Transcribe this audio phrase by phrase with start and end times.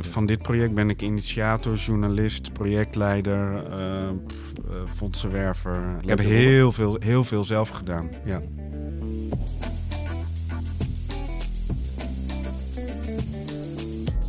[0.00, 4.08] van dit project ben ik initiator, journalist, projectleider, uh,
[4.94, 5.96] fondsenwerver.
[6.00, 8.10] Ik heb heel veel, heel veel zelf gedaan.
[8.24, 8.42] Ja.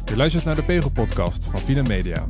[0.05, 2.25] Je luistert naar de Pegel-podcast van Vina Media.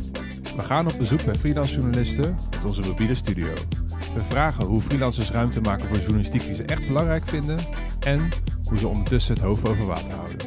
[0.56, 3.54] We gaan op bezoek bij freelance journalisten met onze mobiele studio.
[4.14, 7.60] We vragen hoe freelancers ruimte maken voor journalistiek die ze echt belangrijk vinden
[8.00, 8.29] en
[8.64, 10.37] hoe ze ondertussen het hoofd boven water houden.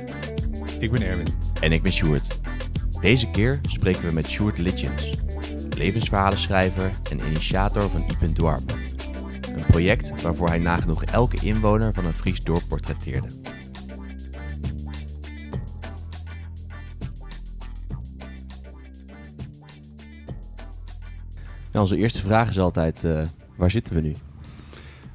[0.79, 1.27] Ik ben Erwin.
[1.61, 2.41] En ik ben Sjoerd.
[3.03, 5.15] Deze keer spreken we met Sjoerd Litjens,
[5.77, 8.75] levensverhalenschrijver en initiator van Ipen Dwarp.
[9.57, 13.29] Een project waarvoor hij nagenoeg elke inwoner van een Fries dorp portretteerde.
[21.73, 23.23] Onze eerste vraag is altijd, uh,
[23.57, 24.17] waar zitten we nu?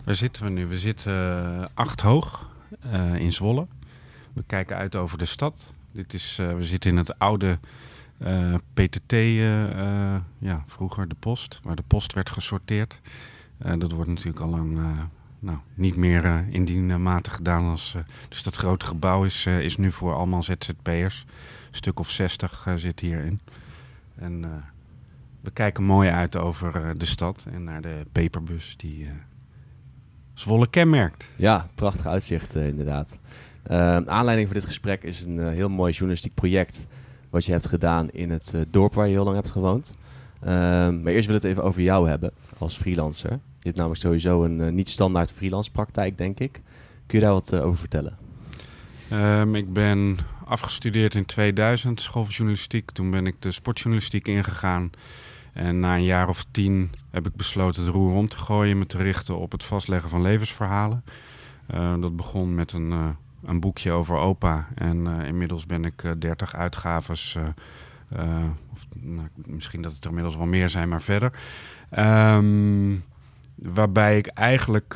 [0.06, 0.66] Waar zitten we nu?
[0.66, 2.50] We zitten uh, acht hoog
[2.86, 3.68] uh, in Zwolle.
[4.34, 5.76] We kijken uit over de stad.
[5.98, 7.60] Dit is, we zitten in het oude
[8.74, 9.12] PTT,
[10.40, 13.00] ja, vroeger de post, waar de post werd gesorteerd.
[13.78, 14.80] dat wordt natuurlijk al lang
[15.40, 17.64] nou, niet meer in die mate gedaan.
[17.64, 17.96] Als,
[18.30, 21.26] dus dat grote gebouw is, is nu voor allemaal ZZP'ers.
[21.70, 23.40] Een stuk of zestig zit hierin.
[24.16, 24.64] En
[25.48, 29.10] we kijken mooi uit over eh, de stad en naar de peperbus die uh,
[30.34, 31.30] Zwolle kenmerkt.
[31.36, 33.20] Ja, prachtig uitzicht uh, inderdaad.
[34.06, 36.88] Aanleiding voor dit gesprek is een heel mooi journalistiek project
[37.30, 39.94] wat je hebt gedaan in het dorp waar je heel lang hebt gewoond.
[40.42, 43.32] maar eerst wil ik het even over jou hebben als freelancer.
[43.32, 46.62] Je hebt namelijk sowieso een niet standaard freelance praktijk, denk ik.
[47.06, 48.18] Kun je daar wat over vertellen?
[49.14, 52.92] Um, ik ben afgestudeerd in 2000, school van journalistiek.
[52.92, 54.90] Toen ben ik de sportjournalistiek ingegaan.
[55.54, 58.78] En na een jaar of tien heb ik besloten het roer om te gooien...
[58.78, 61.04] me te richten op het vastleggen van levensverhalen.
[62.00, 63.16] Dat begon met een,
[63.48, 64.68] een boekje over opa.
[64.76, 67.38] En uh, inmiddels ben ik 30 uitgaves...
[68.74, 71.32] of, nou, misschien dat het er inmiddels wel meer zijn, maar verder.
[72.00, 73.04] Um,
[73.56, 74.96] waarbij ik eigenlijk,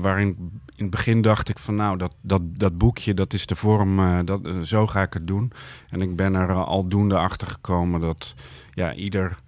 [0.00, 3.56] waarin in het begin dacht ik van nou, dat, dat, dat boekje, dat is de
[3.56, 5.52] vorm, dat, zo ga ik het doen.
[5.90, 8.34] En ik ben er aldoende achter gekomen dat
[8.74, 9.38] ja, ieder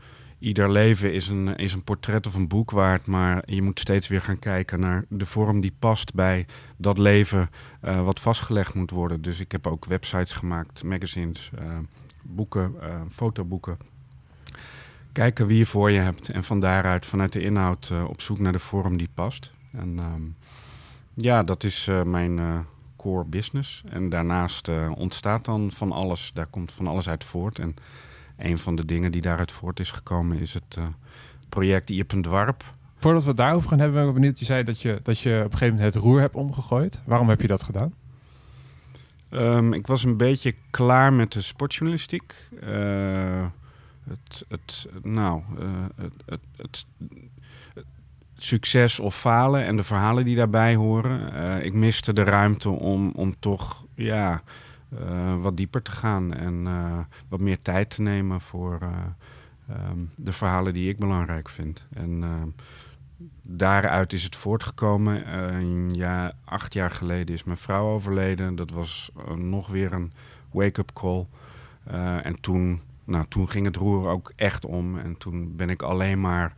[0.44, 3.06] ieder leven is een, is een portret of een boek waard.
[3.06, 6.46] Maar je moet steeds weer gaan kijken naar de vorm die past bij
[6.76, 7.50] dat leven
[7.84, 9.22] uh, wat vastgelegd moet worden.
[9.22, 11.78] Dus ik heb ook websites gemaakt, magazines, uh,
[12.22, 13.78] boeken, uh, fotoboeken.
[15.12, 18.52] Kijken wie je voor je hebt en van daaruit, vanuit de inhoud, op zoek naar
[18.52, 19.50] de vorm die past.
[19.72, 20.36] En um,
[21.14, 22.66] ja, dat is mijn
[22.96, 23.82] core business.
[23.88, 27.58] En daarnaast ontstaat dan van alles, daar komt van alles uit voort.
[27.58, 27.76] En
[28.36, 30.84] een van de dingen die daaruit voort is gekomen is het uh,
[31.48, 32.64] project Ippendwarp.
[32.96, 34.38] Voordat we het daarover gaan hebben, ben ik benieuwd.
[34.38, 37.02] Je zei dat je, dat je op een gegeven moment het roer hebt omgegooid.
[37.06, 37.94] Waarom heb je dat gedaan?
[39.30, 42.34] Um, ik was een beetje klaar met de sportjournalistiek.
[42.62, 43.46] Uh,
[44.08, 46.86] het, het, nou, uh, het, het, het,
[48.36, 51.64] succes of falen en de verhalen die daarbij horen.
[51.64, 54.42] ik miste de ruimte om, om toch ja,
[55.00, 60.10] uh, wat dieper te gaan en uh, wat meer tijd te nemen voor uh, um,
[60.16, 61.86] de verhalen die ik belangrijk vind.
[61.92, 62.24] En
[63.48, 65.94] daaruit is het voortgekomen.
[65.94, 68.54] jaar, acht jaar geleden is mijn vrouw overleden.
[68.54, 70.12] Dat was nog weer een
[70.50, 71.26] wake-up call.
[72.22, 74.98] en toen, nou, toen ging het roer ook echt om.
[74.98, 76.54] En toen ben ik alleen maar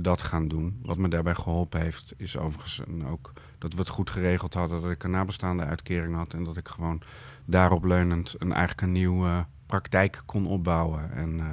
[0.00, 0.80] dat gaan doen.
[0.82, 4.82] Wat me daarbij geholpen heeft, is overigens ook dat we het goed geregeld hadden.
[4.82, 7.02] Dat ik een nabestaande uitkering had en dat ik gewoon
[7.44, 11.12] daarop leunend een, eigenlijk een nieuwe praktijk kon opbouwen.
[11.12, 11.46] En uh,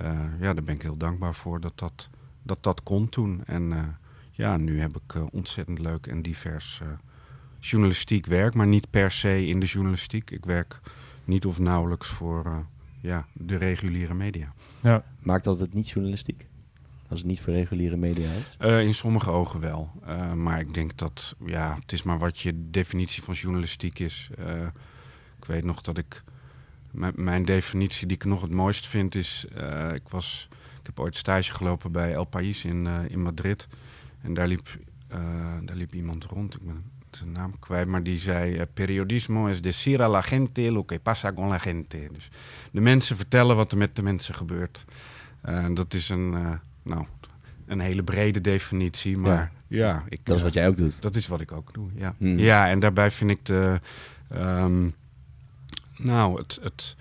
[0.00, 2.08] uh, ja, daar ben ik heel dankbaar voor dat dat,
[2.42, 3.44] dat, dat kon toen.
[3.44, 3.96] En
[4.30, 6.82] ja, nu heb ik ontzettend leuk en divers
[7.60, 10.30] journalistiek werk, maar niet per se in de journalistiek.
[10.30, 10.80] Ik werk
[11.24, 12.66] niet of nauwelijks voor
[13.00, 14.54] ja, de reguliere media.
[14.82, 15.04] Ja.
[15.18, 16.46] Maakt dat het niet journalistiek?
[17.08, 18.56] Als het niet voor reguliere media is?
[18.60, 19.90] Uh, in sommige ogen wel.
[20.08, 24.30] Uh, maar ik denk dat, ja, het is maar wat je definitie van journalistiek is.
[24.38, 24.66] Uh,
[25.38, 26.22] ik weet nog dat ik.
[27.14, 29.46] Mijn definitie die ik nog het mooist vind is.
[29.56, 30.48] Uh, ik, was,
[30.80, 33.68] ik heb ooit stage gelopen bij El País in, uh, in Madrid.
[34.20, 34.78] En daar liep,
[35.12, 35.18] uh,
[35.64, 36.54] daar liep iemand rond.
[36.54, 36.84] Ik ben
[37.16, 41.32] zijn naam kwijt, maar die zei: Periodismo es decir a la gente lo que pasa
[41.32, 42.08] con la gente.
[42.12, 42.30] Dus
[42.70, 44.84] de mensen vertellen wat er met de mensen gebeurt.
[45.74, 46.30] dat is een,
[46.82, 47.04] nou,
[47.66, 51.02] een hele brede definitie, maar ja, ja ik, dat is wat jij ook doet.
[51.02, 52.14] Dat is wat ik ook doe, ja.
[52.18, 52.38] Hmm.
[52.38, 53.80] Ja, en daarbij vind ik de.
[54.36, 54.94] Um,
[55.96, 56.96] nou, het, het,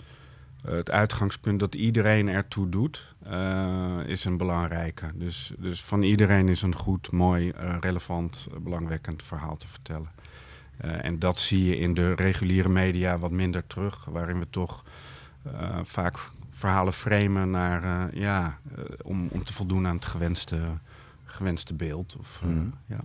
[0.75, 5.11] het uitgangspunt dat iedereen ertoe doet, uh, is een belangrijke.
[5.15, 10.09] Dus, dus van iedereen is een goed, mooi, uh, relevant, belangwekkend verhaal te vertellen.
[10.77, 14.83] En dat zie je in de reguliere media wat minder terug, waarin we toch
[15.43, 16.17] eh, vaak
[16.49, 20.59] verhalen framen naar, eh, ja, eh, om, om te voldoen aan het gewenste,
[21.25, 22.15] gewenste beeld.
[22.19, 22.67] Of, eh, Mhm.
[22.85, 22.99] ja.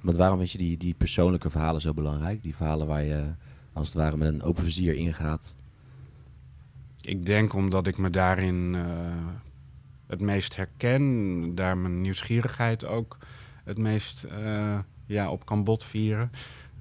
[0.00, 2.42] Want waarom vind je die, die persoonlijke verhalen zo belangrijk?
[2.42, 3.24] Die verhalen waar je
[3.72, 5.54] als het ware met een open vizier ingaat.
[7.08, 8.82] Ik denk omdat ik me daarin eh,
[10.06, 13.16] het meest herken, daar mijn nieuwsgierigheid ook
[13.64, 16.32] het meest eh, ja, op kan botvieren.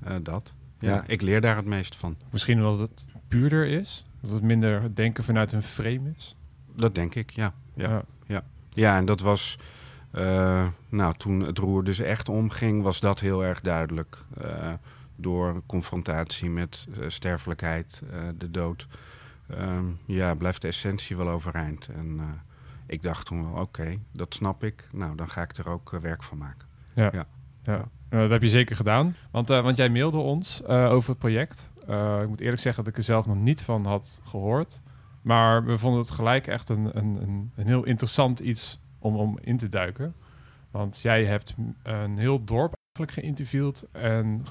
[0.03, 0.53] Eh, dat.
[0.79, 1.03] Ja, Ja.
[1.07, 2.17] Ik leer daar het meest van.
[2.29, 4.05] Misschien omdat het puurder is.
[4.21, 6.35] Dat het minder denken vanuit een frame is.
[6.75, 7.53] Dat denk ik, ja.
[7.75, 8.43] Ja, Ja.
[8.73, 9.57] ja en dat was...
[10.11, 14.17] eh, nou, toen het roer dus echt omging, was dat heel erg duidelijk.
[14.41, 14.73] Eh,
[15.15, 18.87] door confrontatie met sterfelijkheid, eh, de dood.
[19.47, 21.87] Ehm, ja, blijft de essentie wel overeind.
[21.87, 22.25] En eh,
[22.85, 24.87] ik dacht toen wel, oké, dat snap ik.
[24.91, 26.67] Nou, dan ga ik er ook eh, werk van maken.
[26.93, 27.25] Ja,
[28.09, 29.15] Nou, dat heb je zeker gedaan.
[29.31, 31.71] Want, eh, want jij mailde ons over het project.
[32.21, 34.81] Ik moet eerlijk zeggen dat ik er zelf nog niet van had gehoord.
[35.21, 39.57] Maar we vonden het gelijk echt een, een, een, heel interessant iets om, om in
[39.57, 40.15] te duiken.
[40.71, 44.45] Want jij hebt een heel dorp eigenlijk geïnterviewd en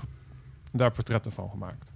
[0.72, 1.93] daar portretten van gemaakt.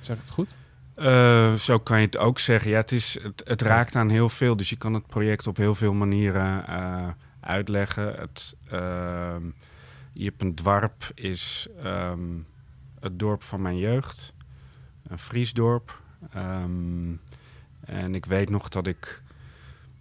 [0.00, 0.56] Zeg ik het goed?
[1.02, 2.70] Eh, zo kan je het ook zeggen.
[2.70, 4.56] Ja, het, is, het, het raakt aan heel veel.
[4.56, 7.08] Dus je kan het project op heel veel manieren eh,
[7.40, 8.14] uitleggen.
[8.14, 8.56] Het,
[10.12, 12.20] Iepen Dwarp is ehm,
[13.00, 14.32] het dorp van mijn jeugd.
[15.06, 16.00] Een Fries dorp.
[16.32, 17.12] Ehm,
[17.80, 19.22] en ik weet nog dat ik...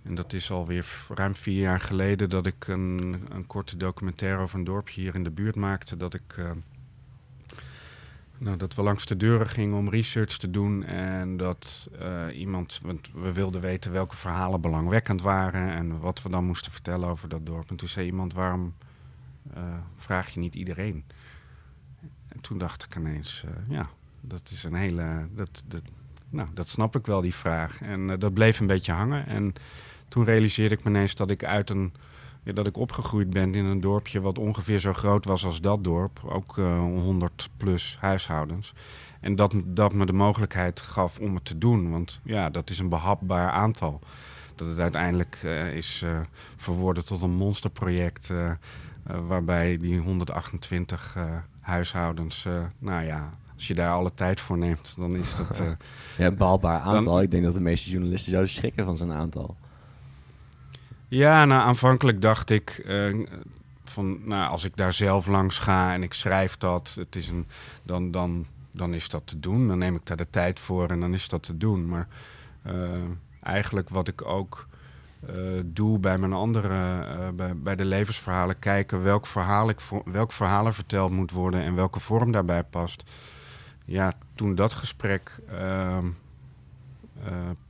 [0.03, 2.29] En dat is alweer ruim vier jaar geleden...
[2.29, 5.97] dat ik een, een korte documentaire over een dorpje hier in de buurt maakte.
[5.97, 6.37] Dat ik...
[8.41, 10.83] nou, dat we langs de deuren gingen om research te doen.
[10.83, 15.69] En dat eh, iemand, want we wilden weten welke verhalen belangwekkend waren.
[15.69, 17.69] En wat we dan moesten vertellen over dat dorp.
[17.69, 18.73] En toen zei iemand: waarom
[19.53, 19.63] eh,
[19.95, 21.03] vraag je niet iedereen?
[22.27, 23.89] En toen dacht ik ineens: eh, ja,
[24.21, 25.27] dat is een hele.
[25.31, 25.83] Dat, dat,
[26.29, 27.81] nou, dat snap ik wel, die vraag.
[27.81, 29.25] En dat bleef een beetje hangen.
[29.25, 29.53] En
[30.07, 31.93] toen realiseerde ik me ineens dat ik uit een.
[32.43, 35.83] Ja, dat ik opgegroeid ben in een dorpje wat ongeveer zo groot was als dat
[35.83, 36.21] dorp.
[36.25, 38.73] Ook eh 100 plus huishoudens.
[39.19, 41.91] En dat, dat me de mogelijkheid gaf om het te doen.
[41.91, 43.99] Want ja, dat is een behapbaar aantal.
[44.55, 46.19] Dat het uiteindelijk eh, is eh,
[46.55, 48.29] verworden tot een monsterproject.
[48.29, 48.57] eh, eh,
[49.27, 51.23] waarbij die 128 eh,
[51.59, 55.59] huishoudens, eh, nou ja, als je daar alle tijd voor neemt, dan is dat.
[55.59, 55.65] eh,
[56.17, 57.13] Ja, een behapbaar aantal.
[57.13, 59.55] Dan- ik denk dat de meeste journalisten zouden schrikken van zo'n aantal.
[61.11, 63.15] Ja, nou, aanvankelijk dacht ik eh,
[63.83, 67.47] van, nou, als ik daar zelf langs ga en ik schrijf dat, het is een,
[67.83, 69.67] dan, dan, dan is dat te doen.
[69.67, 71.87] Dan neem ik daar de tijd voor en dan is dat te doen.
[71.87, 72.07] Maar
[72.61, 72.73] eh,
[73.43, 74.67] eigenlijk wat ik ook
[75.27, 75.35] eh,
[75.65, 80.73] doe bij mijn andere, bij, bij de levensverhalen, kijken welk verhaal, ik welk verhaal er
[80.73, 83.03] verteld moet worden en welke vorm daarbij past.
[83.85, 86.05] Ja, toen dat gesprek ehm, eh,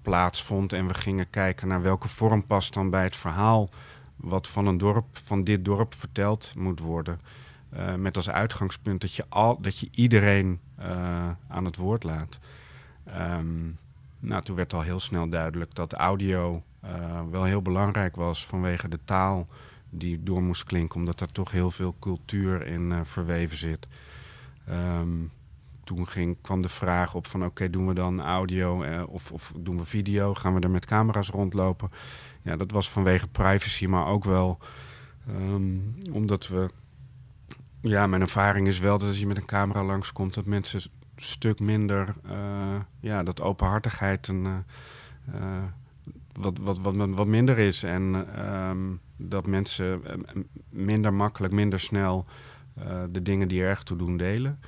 [0.01, 3.69] plaatsvond en we gingen kijken naar welke vorm past dan bij het verhaal
[4.15, 7.19] wat van een dorp, van dit dorp verteld moet worden.
[7.69, 12.39] Eh, met als uitgangspunt dat je, al, dat je iedereen eh, aan het woord laat.
[13.03, 13.69] Ehm,
[14.19, 18.87] nou, toen werd al heel snel duidelijk dat audio eh, wel heel belangrijk was vanwege
[18.87, 19.47] de taal
[19.89, 23.87] die door moest klinken, omdat er toch heel veel cultuur in eh, verweven zit.
[24.67, 25.09] Ehm,
[25.99, 29.77] ging, kwam de vraag op van oké, doen we dan audio eh, of, of doen
[29.77, 30.33] we video?
[30.33, 31.89] Gaan we er met camera's rondlopen?
[32.41, 34.57] Ja, dat was vanwege privacy, maar ook wel
[35.27, 35.77] ehm,
[36.11, 36.69] omdat we...
[37.81, 40.33] Ja, mijn ervaring is wel dat als je met een camera langskomt...
[40.33, 42.15] dat mensen een stuk minder...
[42.29, 45.63] eh, ja, dat openhartigheid een, eh, eh,
[46.33, 47.83] wat, wat, wat, wat minder is.
[47.83, 48.77] En ehm,
[49.17, 50.01] dat mensen
[50.69, 52.25] minder makkelijk, minder snel...
[53.11, 54.59] de dingen die er echt toe doen delen.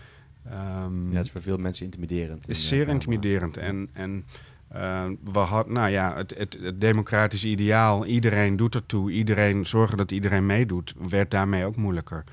[0.50, 2.40] Ehm, Ja, het is voor veel mensen intimiderend.
[2.42, 3.58] het is in, zeer eh, intimiderend.
[3.58, 4.26] En, en
[4.68, 9.98] eh, we hadden, nou ja, het, het, het democratische ideaal, iedereen doet ertoe, iedereen zorgen
[9.98, 12.24] dat iedereen meedoet, werd daarmee ook moeilijker.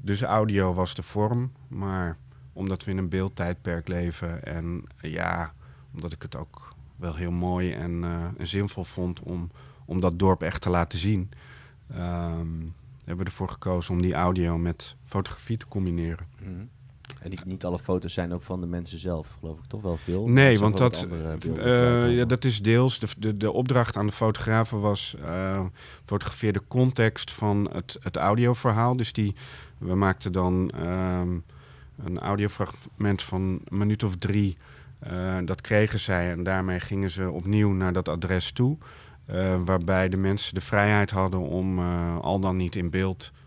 [0.00, 2.16] Dus audio was de vorm, maar
[2.52, 5.52] omdat we in een beeldtijdperk leven en ja,
[5.94, 9.50] omdat ik het ook wel heel mooi en, eh, en zinvol vond om,
[9.84, 11.30] om dat dorp echt te laten zien,
[11.90, 12.60] ehm,
[13.04, 16.26] hebben we ervoor gekozen om die audio met fotografie te combineren.
[16.40, 16.64] Mhm.
[17.22, 19.96] En niet, niet alle foto's zijn ook van de mensen zelf, geloof ik toch wel
[19.96, 20.28] veel.
[20.28, 22.98] Nee, want dat, beelden eh, voorbij ja, dat is deels.
[22.98, 25.14] De, de, de opdracht aan de fotografen was.
[25.24, 25.64] eh
[26.04, 28.96] fotografeer de context van het, het audioverhaal.
[28.96, 29.34] Dus die,
[29.78, 31.38] we maakten dan ehm,
[32.04, 34.56] een audiofragment van een minuut of drie.
[34.98, 38.76] Eh, dat kregen zij en daarmee gingen ze opnieuw naar dat adres toe.
[39.26, 43.41] eh, waarbij de mensen de vrijheid hadden om eh, al dan niet in beeld eh,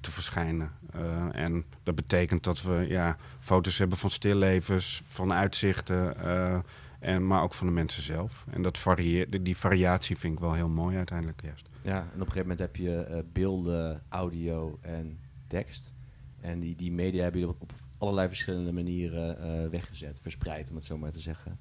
[0.00, 0.70] te verschijnen.
[0.92, 6.16] Eh, en dat betekent dat we ja, foto's hebben van stillevens, van uitzichten.
[6.16, 6.58] eh,
[6.98, 8.44] En, maar ook van de mensen zelf.
[8.50, 11.68] En dat varieert, die variatie vind ik wel heel mooi uiteindelijk juist.
[11.82, 15.94] Ja, en op een gegeven moment heb je beelden, audio en tekst.
[16.40, 20.98] En die, die media hebben je op, allerlei verschillende manieren weggezet, verspreid om het zo
[20.98, 21.58] maar te zeggen.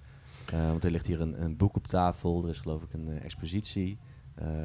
[0.51, 3.97] Want er ligt hier een, een, boek op tafel, er is geloof ik een expositie.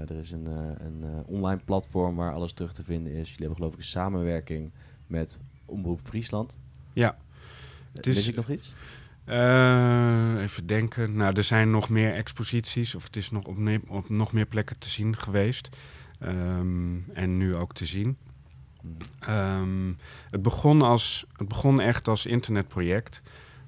[0.09, 0.47] Er is een,
[0.85, 3.29] een online platform waar alles terug te vinden is.
[3.29, 4.71] Jullie hebben geloof ik een samenwerking
[5.07, 6.57] met Omroep Friesland.
[6.93, 7.17] Ja.
[7.93, 8.75] Het is, ik nog iets?
[9.27, 11.17] Uh, even denken.
[11.17, 13.57] Nou, er zijn nog meer exposities, of het is nog op,
[13.87, 15.69] op nog meer plekken te zien geweest.
[16.21, 18.17] Um, en nu ook te zien.
[19.29, 19.97] Um,
[20.31, 23.23] het, begon als, het begon echt als internetproject.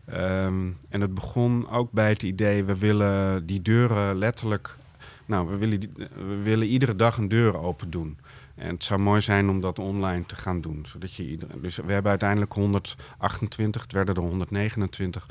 [0.09, 4.77] Um, en het begon ook bij het idee, we willen die deuren letterlijk...
[5.28, 5.80] Nou, we willen,
[6.14, 8.18] we willen iedere dag een deur open doen.
[8.54, 10.87] En het zou mooi zijn om dat online te gaan doen.
[10.87, 15.26] Zodat je iedereen, dus we hebben uiteindelijk 128, het werden er 129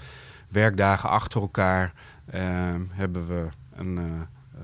[0.50, 1.94] werkdagen achter elkaar.
[2.34, 4.62] Uh, hebben we een, uh, uh,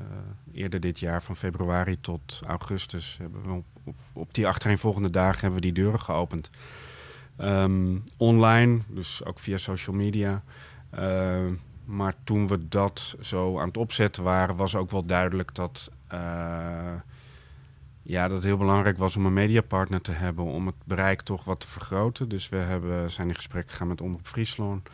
[0.53, 5.39] eerder dit jaar, van februari tot augustus, hebben we op, op, op die achtereenvolgende dagen
[5.39, 6.49] hebben we die deuren geopend.
[7.41, 10.43] Um, online, dus ook via social media.
[11.87, 15.91] Ehm, maar toen we dat zo aan het opzetten waren, was ook wel duidelijk dat
[16.13, 16.19] uh,
[18.03, 21.43] ja, dat het heel belangrijk was om een mediapartner te hebben om het bereik toch
[21.43, 22.29] wat te vergroten.
[22.29, 24.89] Dus we hebben, zijn in gesprek gegaan met Omroep Friesland.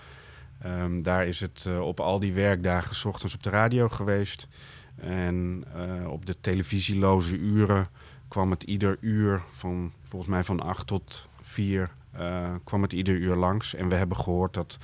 [0.66, 4.48] Um, daar is het uh, op al die werkdagen s ochtends op de radio geweest.
[4.96, 7.88] En uh, op de televisieloze uren
[8.28, 12.94] kwam het ieder uur, van, volgens mij van 8 tot 4, uh, eh, kwam het
[12.94, 13.74] ieder uur langs.
[13.74, 14.78] En we hebben gehoord dat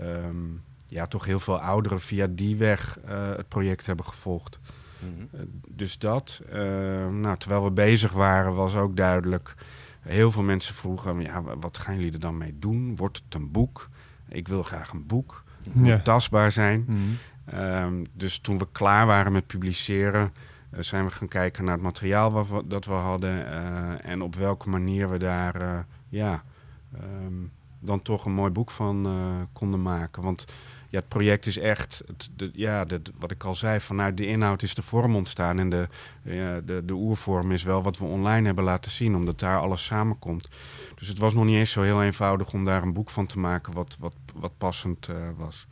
[0.00, 2.98] um, ja, toch heel veel ouderen via die weg
[3.36, 4.58] het project hebben gevolgd.
[5.02, 6.42] Uh, dus dat.
[6.48, 6.52] Uh,
[7.08, 9.54] nou, terwijl we bezig waren, was ook duidelijk.
[10.00, 12.96] Heel veel mensen vroegen: ja, wat gaan jullie er dan mee doen?
[12.96, 13.88] Wordt het een boek?
[14.28, 15.44] Ik wil graag een boek.
[15.64, 16.00] Het moet ja.
[16.00, 16.84] tastbaar zijn.
[16.86, 17.60] Mm -hmm.
[17.60, 20.32] um, dus toen we klaar waren met publiceren,
[20.74, 23.46] uh, zijn we gaan kijken naar het materiaal wat we, dat we hadden.
[24.02, 26.42] en op welke manier we daar ja,
[27.24, 29.08] um, dan toch een mooi boek van
[29.52, 30.22] konden maken.
[30.22, 30.44] Want
[30.90, 32.86] ja, het project is echt, het, de, ja,
[33.18, 35.58] wat ik al zei, vanuit de inhoud is de vorm ontstaan.
[35.58, 35.88] En de,
[36.64, 40.48] de, de oervorm is wel wat we online hebben laten zien, omdat daar alles samenkomt.
[40.94, 43.38] Dus het was nog niet eens zo heel eenvoudig om daar een boek van te
[43.38, 45.66] maken wat, wat, wat passend uh, was.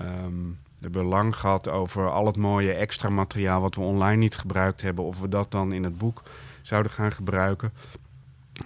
[0.00, 4.36] Um, we hebben lang gehad over al het mooie extra materiaal wat we online niet
[4.36, 6.22] gebruikt hebben, of we dat dan in het boek
[6.62, 7.72] zouden gaan gebruiken.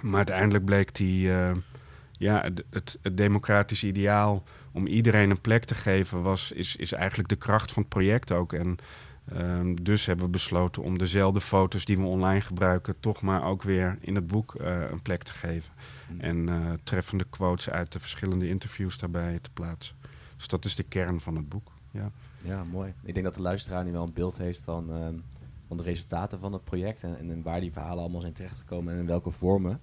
[0.01, 1.51] Maar uiteindelijk bleek die, uh,
[2.13, 6.93] ja, het, het, het democratische ideaal om iedereen een plek te geven, was, is, is
[6.93, 8.53] eigenlijk de kracht van het project ook.
[8.53, 8.77] En
[9.33, 13.63] um, dus hebben we besloten om dezelfde foto's die we online gebruiken, toch maar ook
[13.63, 15.73] weer in het boek uh, een plek te geven.
[16.09, 16.21] Mm.
[16.21, 19.97] En uh, treffende quotes uit de verschillende interviews daarbij te plaatsen.
[20.37, 21.73] Dus dat is de kern van het boek.
[21.91, 22.11] Ja,
[22.45, 22.95] ja mooi.
[23.03, 25.23] Ik denk dat de luisteraar nu wel een beeld heeft van, um,
[25.69, 29.01] van de resultaten van het project en, en waar die verhalen allemaal zijn terechtgekomen en
[29.01, 29.81] in welke vormen.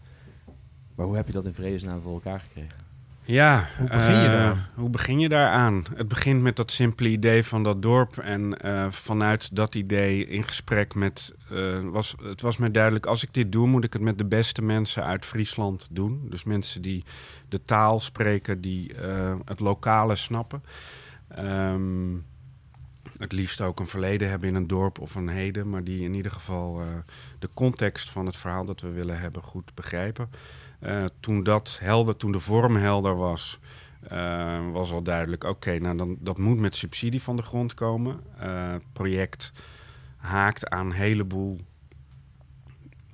[0.95, 2.88] Maar hoe heb je dat in vredesnaam voor elkaar gekregen?
[3.29, 4.69] Ja, hoe begin je, uh, daar?
[4.75, 5.85] hoe begin je daaraan?
[5.95, 8.17] Het begint met dat simpele idee van dat dorp.
[8.17, 11.33] En uh, vanuit dat idee in gesprek met.
[11.51, 14.25] Uh, was, het was mij duidelijk: als ik dit doe, moet ik het met de
[14.25, 16.27] beste mensen uit Friesland doen.
[16.29, 17.03] Dus mensen die
[17.49, 18.91] de taal spreken, die
[19.45, 20.63] het lokale snappen.
[21.39, 22.25] Um,
[23.17, 26.13] het liefst ook een verleden hebben in een dorp of een heden, maar die in
[26.13, 26.81] ieder geval
[27.39, 30.29] de context van het verhaal dat we willen hebben goed begrijpen.
[30.81, 33.59] Uh, toen dat helder, toen de vorm helder was,
[34.11, 38.19] uh, was al duidelijk: oké, nou dan dat moet met subsidie van de grond komen.
[38.35, 39.51] Het project
[40.17, 41.59] haakt aan een heleboel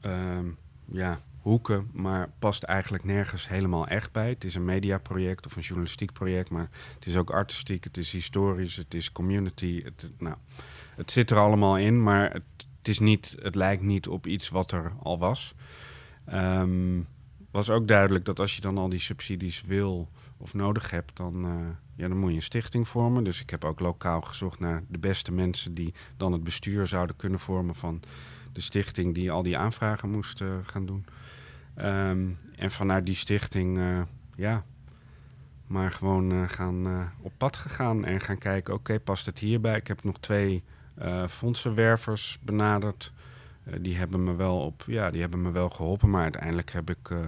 [0.02, 0.46] ehm,
[0.86, 4.30] ja, hoeken, maar past eigenlijk nergens helemaal echt bij.
[4.30, 8.12] Het is een mediaproject of een journalistiek project, maar het is ook artistiek, het is
[8.12, 9.84] historisch, het is community.
[9.84, 10.36] Het, nou,
[10.96, 12.44] het zit er allemaal in, maar het,
[12.78, 15.56] het, is niet, het lijkt niet op iets wat er al was.
[16.34, 17.08] Um,
[17.56, 21.46] was ook duidelijk dat als je dan al die subsidies wil of nodig hebt, dan,
[21.46, 21.52] uh,
[21.96, 23.24] ja, dan moet je een stichting vormen.
[23.24, 27.16] Dus ik heb ook lokaal gezocht naar de beste mensen die dan het bestuur zouden
[27.16, 28.02] kunnen vormen van
[28.52, 31.06] de stichting die al die aanvragen moest uh, gaan doen.
[31.78, 34.02] Um, en vanuit die stichting, uh,
[34.36, 34.64] ja,
[35.68, 39.78] maar gewoon gaan op pad gegaan en gaan kijken, oké, past het hierbij?
[39.78, 40.64] Ik heb nog twee
[41.30, 43.12] fondsenwervers benaderd.
[43.68, 46.10] Uh, die hebben me wel op, ja, die hebben me wel geholpen.
[46.10, 47.28] Maar uiteindelijk heb ik uh,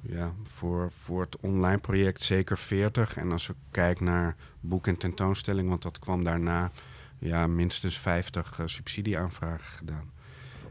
[0.00, 3.16] ja, voor, voor het online project zeker 40.
[3.16, 6.70] En als ik kijk naar boek en tentoonstelling, want dat kwam daarna,
[7.18, 10.10] ja, minstens 50 uh, subsidieaanvragen gedaan.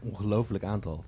[0.02, 1.04] Een ongelooflijk aantal.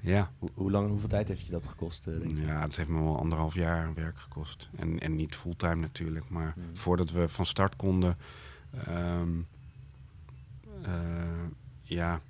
[0.00, 0.30] Ja.
[0.38, 2.06] Hoe, hoe lang, hoeveel tijd heeft je dat gekost?
[2.06, 2.38] eh, denk?
[2.38, 4.68] Ja, dat heeft me wel anderhalf jaar werk gekost.
[4.76, 6.28] En, en niet fulltime natuurlijk.
[6.28, 6.76] Maar Hmm.
[6.76, 8.16] voordat we van start konden...
[8.86, 9.30] ehm,
[10.82, 10.92] eh,
[11.82, 12.20] ja,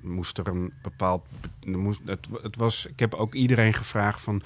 [0.00, 1.26] moest er een bepaald...
[1.66, 4.42] moest, het, het was, ik heb ook iedereen gevraagd van...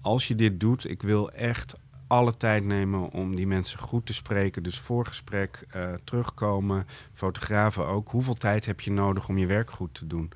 [0.00, 1.74] Als je dit doet, ik wil echt
[2.06, 4.62] alle tijd nemen om die mensen goed te spreken.
[4.62, 8.08] Dus voorgesprek, eh, terugkomen, fotografen ook.
[8.08, 10.32] Hoeveel tijd heb je nodig om je werk goed te doen?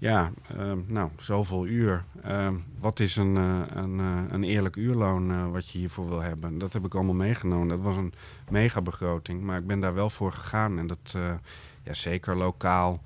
[0.00, 2.04] Ja, ehm, nou, zoveel uur.
[2.22, 6.20] Ehm, wat is een, eh, een, eh, een eerlijk uurloon eh, wat je hiervoor wil
[6.20, 6.58] hebben?
[6.58, 7.68] Dat heb ik allemaal meegenomen.
[7.68, 8.12] Dat was een
[8.50, 10.78] mega begroting, maar ik ben daar wel voor gegaan.
[10.78, 11.34] En dat, eh,
[11.82, 13.02] ja, zeker lokaal,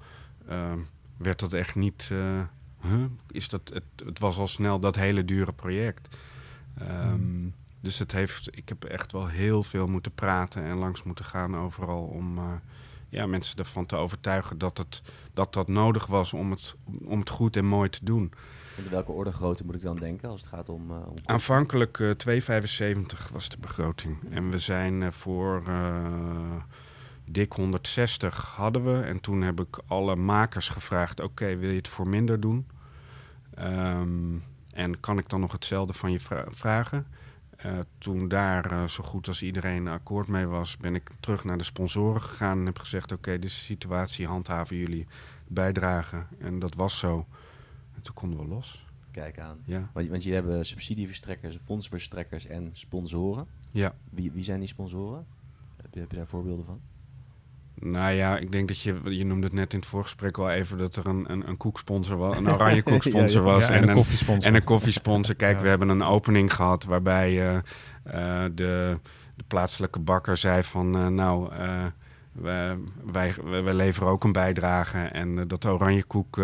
[1.16, 2.08] werd dat echt niet...
[2.12, 2.40] eh,
[2.90, 3.04] huh?
[3.30, 6.16] is dat, het, het was al snel dat hele dure project.
[6.78, 7.48] Ehm,
[7.80, 11.56] Dus het heeft, ik heb echt wel heel veel moeten praten en langs moeten gaan
[11.56, 12.44] overal om eh,
[13.08, 15.02] ja, mensen ervan te overtuigen dat, het,
[15.34, 16.74] dat dat nodig was om het,
[17.04, 18.32] om het goed en mooi te doen.
[18.76, 20.90] En welke orde grootte moet ik dan denken als het gaat om...
[20.90, 22.10] eh, om Aanvankelijk eh
[23.20, 24.16] 2,75 was de begroting.
[24.30, 25.62] En we zijn voor
[27.24, 29.02] dik 160 hadden we.
[29.02, 32.66] En toen heb ik alle makers gevraagd: oké, wil je het voor minder doen?
[33.54, 34.34] Ehm,
[34.74, 37.06] en kan ik dan nog hetzelfde van je vra- vragen?
[37.56, 41.58] Eh, toen daar eh, zo goed als iedereen akkoord mee was, ben ik terug naar
[41.58, 45.06] de sponsoren gegaan en heb gezegd: Oké, de situatie, handhaven jullie
[45.48, 46.26] bijdragen.
[46.38, 47.26] En dat was zo.
[47.94, 48.86] En toen konden we los.
[49.10, 49.58] Kijk aan.
[49.64, 49.90] Ja.
[49.92, 53.46] Want, want jullie hebben subsidieverstrekkers, fondsverstrekkers en sponsoren.
[53.70, 53.94] ja.
[54.10, 55.26] Wie, wie zijn die sponsoren?
[55.82, 56.80] Heb je, heb je daar voorbeelden van?
[57.84, 60.78] Nou ja, ik denk dat je, je noemde het net in het voorgesprek wel even
[60.78, 63.54] dat er een, een, een koeksponsor was, een oranje koeksponsor Ja, ja.
[63.54, 63.68] was.
[63.68, 64.48] En, een koffiesponsor.
[64.50, 65.34] en een koffiesponsor.
[65.34, 67.56] Kijk, we hebben een opening gehad waarbij eh,
[68.04, 68.98] eh, de,
[69.36, 71.50] de plaatselijke bakker zei van eh, nou,
[72.32, 72.78] wij,
[73.12, 74.98] wij, wij leveren ook een bijdrage.
[74.98, 76.38] En dat de oranje koek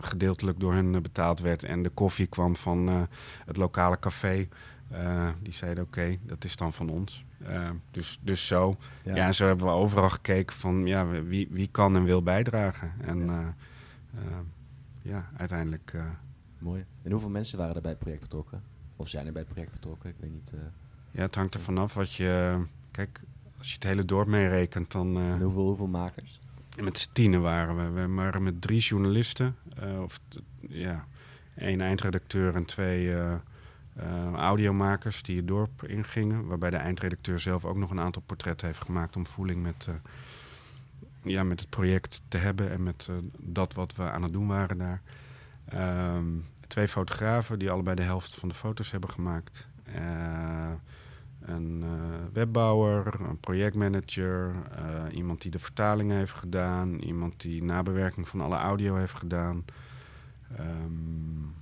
[0.00, 1.62] gedeeltelijk door hun eh, betaald werd.
[1.62, 3.08] En de koffie kwam van
[3.46, 4.48] het lokale café.
[4.90, 7.24] Eh, die zeiden oké, dat is dan van ons.
[7.38, 8.76] Eh, dus, dus zo.
[9.04, 9.14] Ja.
[9.14, 12.92] en zo hebben we overal gekeken van ja, wie, wie kan en wil bijdragen.
[13.00, 13.54] En Ja.
[14.12, 14.42] ja,
[15.02, 15.90] ja uiteindelijk.
[15.94, 16.02] eh,
[16.58, 16.84] Mooi.
[17.02, 18.62] En hoeveel mensen waren er bij het project betrokken?
[18.96, 20.10] Of zijn er bij het project betrokken?
[20.10, 20.52] Ik weet niet.
[20.54, 20.60] eh,
[21.10, 22.62] ja, het hangt er vanaf wat je.
[22.90, 23.20] Kijk,
[23.58, 25.16] als je het hele dorp meerekent, dan.
[25.16, 26.40] eh, hoeveel, hoeveel makers?
[26.82, 28.00] met z'n tienen waren we.
[28.00, 29.56] We waren met drie journalisten.
[29.76, 30.20] eh, of
[30.68, 31.04] ja,
[31.56, 33.38] één eindredacteur en twee eh, eh,
[34.34, 36.46] audiomakers die het dorp ingingen.
[36.46, 39.94] Waarbij de eindredacteur zelf ook nog een aantal portretten heeft gemaakt om voeling met, eh,
[41.22, 44.46] ja, met het project te hebben en met eh, dat wat we aan het doen
[44.46, 45.02] waren daar.
[45.64, 46.26] Ehm,
[46.66, 49.68] twee fotografen die allebei de helft van de foto's hebben gemaakt.
[49.84, 50.72] Eh,
[51.40, 51.84] een
[52.32, 54.54] webbouwer, een projectmanager,
[55.12, 59.64] iemand die de vertaling heeft gedaan, iemand die nabewerking van alle audio heeft gedaan.
[60.56, 61.59] Ehm,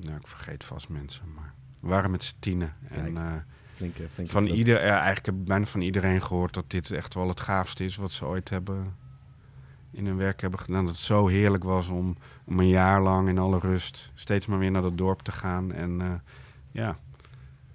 [0.00, 2.74] nou, ik vergeet vast mensen, maar we waren met z'n tienen.
[2.88, 3.06] Kijk.
[3.06, 3.32] En eh,
[3.74, 4.56] Flinke, flinke van club.
[4.56, 7.84] ieder, ja, eigenlijk heb ik bijna van iedereen gehoord dat dit echt wel het gaafste
[7.84, 8.96] is wat ze ooit hebben
[9.90, 10.84] in hun werk hebben gedaan.
[10.84, 14.58] Dat het zo heerlijk was om, om een jaar lang in alle rust steeds maar
[14.58, 16.12] weer naar dat dorp te gaan en eh,
[16.70, 16.96] ja,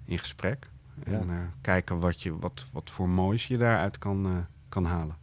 [0.04, 0.70] in gesprek.
[1.06, 1.12] Ja.
[1.12, 5.16] En eh, kijken wat, je, wat, wat voor moois je daaruit kan, kan halen.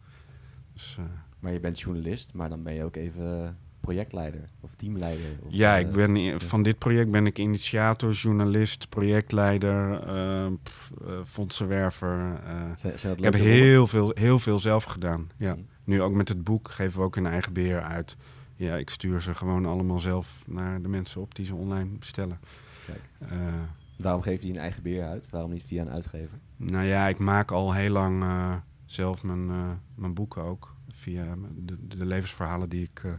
[0.74, 0.98] Dus,
[1.40, 3.58] Maar je bent journalist, maar dan ben je ook even
[3.94, 5.26] projectleider of teamleider.
[5.42, 10.48] Of, ja, eh, ik ben, i- van dit project ben ik initiator, journalist, projectleider, eh,
[10.64, 12.40] pff, eh, fondsenwerver.
[12.46, 12.54] eh.
[12.76, 15.30] Zijn, zijn dat ik heb heel veel, heel veel zelf gedaan.
[15.38, 15.56] Ja.
[15.56, 15.66] Mm.
[15.84, 18.16] Nu ook met het boek geven we ook in eigen beheer uit.
[18.56, 22.40] Ja, ik stuur ze gewoon allemaal zelf naar de mensen op die ze online bestellen.
[22.86, 23.02] Kijk.
[23.32, 23.38] Eh,
[23.98, 25.30] Waarom geef je een eigen beheer uit?
[25.30, 26.38] Waarom niet via een uitgever?
[26.56, 28.54] nou ja, ik maak al heel lang eh,
[28.86, 30.78] zelf mijn, eh, mijn boeken ook.
[30.92, 33.12] Via de, de levensverhalen die ik, eh,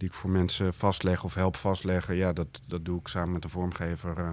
[0.00, 2.16] die ik voor mensen vastleg of help vastleggen.
[2.16, 4.18] Ja, dat, dat doe ik samen met de vormgever.
[4.18, 4.32] eh,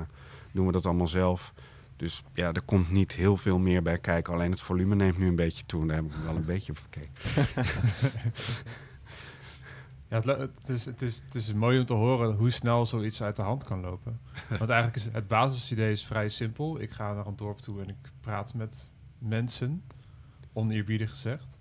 [0.52, 1.54] doen we dat allemaal zelf.
[1.96, 4.34] Dus ja, er komt niet heel veel meer bij kijken.
[4.34, 5.82] Alleen het volume neemt nu een beetje toe.
[5.82, 7.12] En daar heb ik wel een beetje op gekeken.
[10.10, 13.36] Ja, het, is, het, is, het is mooi om te horen hoe snel zoiets uit
[13.36, 14.20] de hand kan lopen.
[14.50, 16.82] Want eigenlijk is het basisidee is vrij simpel.
[16.82, 19.84] Ik ga naar een dorp toe en ik praat met mensen,
[20.54, 21.57] oneerbiedig gezegd.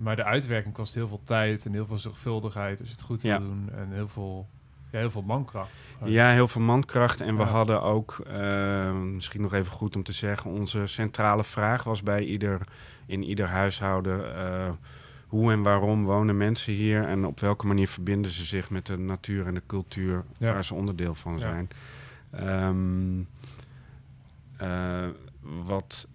[0.00, 3.22] Maar de uitwerking kost heel veel tijd en heel veel zorgvuldigheid als je het goed
[3.22, 3.38] wil Ja.
[3.38, 3.70] doen.
[3.74, 4.48] En heel veel,
[4.92, 5.82] ja, heel veel mankracht.
[6.04, 7.20] Ja, heel veel mankracht.
[7.20, 11.84] En we hadden ook, eh, misschien nog even goed om te zeggen, onze centrale vraag
[11.84, 12.60] was bij ieder,
[13.06, 14.36] in ieder huishouden.
[14.36, 14.70] eh,
[15.26, 18.98] hoe en waarom wonen mensen hier en op welke manier verbinden ze zich met de
[18.98, 20.52] natuur en de cultuur Ja.
[20.52, 21.38] waar ze onderdeel van Ja.
[21.38, 21.68] zijn.
[22.30, 23.20] Ehm,
[24.56, 25.08] eh,
[25.64, 26.08] wat,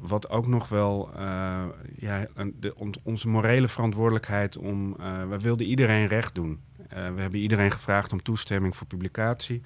[0.00, 1.64] wat ook nog wel, eh,
[1.96, 6.60] ja, de, on- onze morele verantwoordelijkheid om, eh we wilden iedereen recht doen.
[6.88, 9.62] Eh, we hebben iedereen gevraagd om toestemming voor publicatie.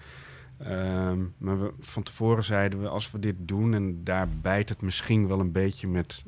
[0.58, 3.74] Ehm, maar we, van tevoren zeiden we, als we dit doen...
[3.74, 6.24] en daar bijt het misschien wel een beetje met,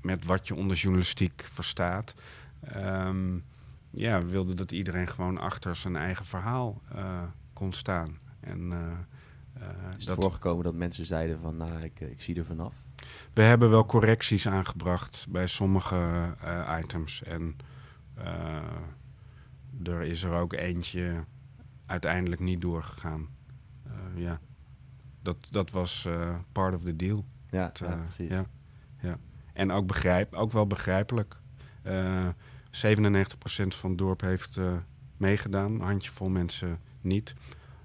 [0.00, 2.14] met wat je onder journalistiek verstaat...
[2.60, 3.38] Ehm,
[3.90, 6.82] ja, we wilden dat iedereen gewoon achter zijn eigen verhaal
[7.52, 8.18] kon staan.
[8.40, 8.72] En,
[9.54, 10.16] Is het dat...
[10.16, 12.74] voorgekomen dat mensen zeiden van, nou, ik, ik zie er vanaf?
[13.32, 16.34] We hebben wel correcties aangebracht bij sommige
[16.80, 17.22] items.
[17.22, 17.56] En
[19.84, 21.24] er is er ook eentje
[21.86, 23.28] uiteindelijk niet doorgegaan.
[24.14, 24.40] ja,
[25.22, 26.08] dat, dat was
[26.52, 27.24] part of the deal.
[27.50, 28.30] Ja, ja precies.
[28.30, 28.44] Ja,
[29.00, 29.18] ja.
[29.52, 31.36] En ook, begrijp, ook wel begrijpelijk.
[31.84, 31.88] 97%
[33.68, 34.58] van het dorp heeft
[35.16, 37.34] meegedaan, een handjevol mensen niet.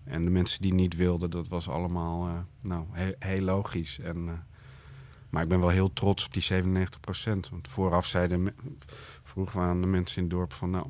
[0.05, 2.85] En de mensen die niet wilden, dat was allemaal uh, nou,
[3.19, 3.99] heel logisch.
[3.99, 4.31] En, uh,
[5.29, 7.49] maar ik ben wel heel trots op die 97%.
[7.51, 8.55] Want vooraf zeiden,
[9.23, 10.69] vroegen we aan de mensen in het dorp van...
[10.69, 10.85] nou,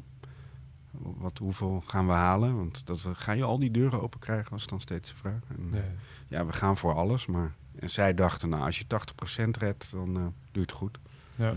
[0.91, 2.55] wat, hoeveel gaan we halen?
[2.55, 5.41] Want dat, ga je al die deuren open krijgen, was dan steeds de vraag.
[5.47, 5.81] En, nee.
[6.27, 7.25] Ja, we gaan voor alles.
[7.25, 8.85] Maar en zij dachten, nou, als je
[9.45, 10.99] 80% redt, dan doe je het goed.
[11.35, 11.53] Ja.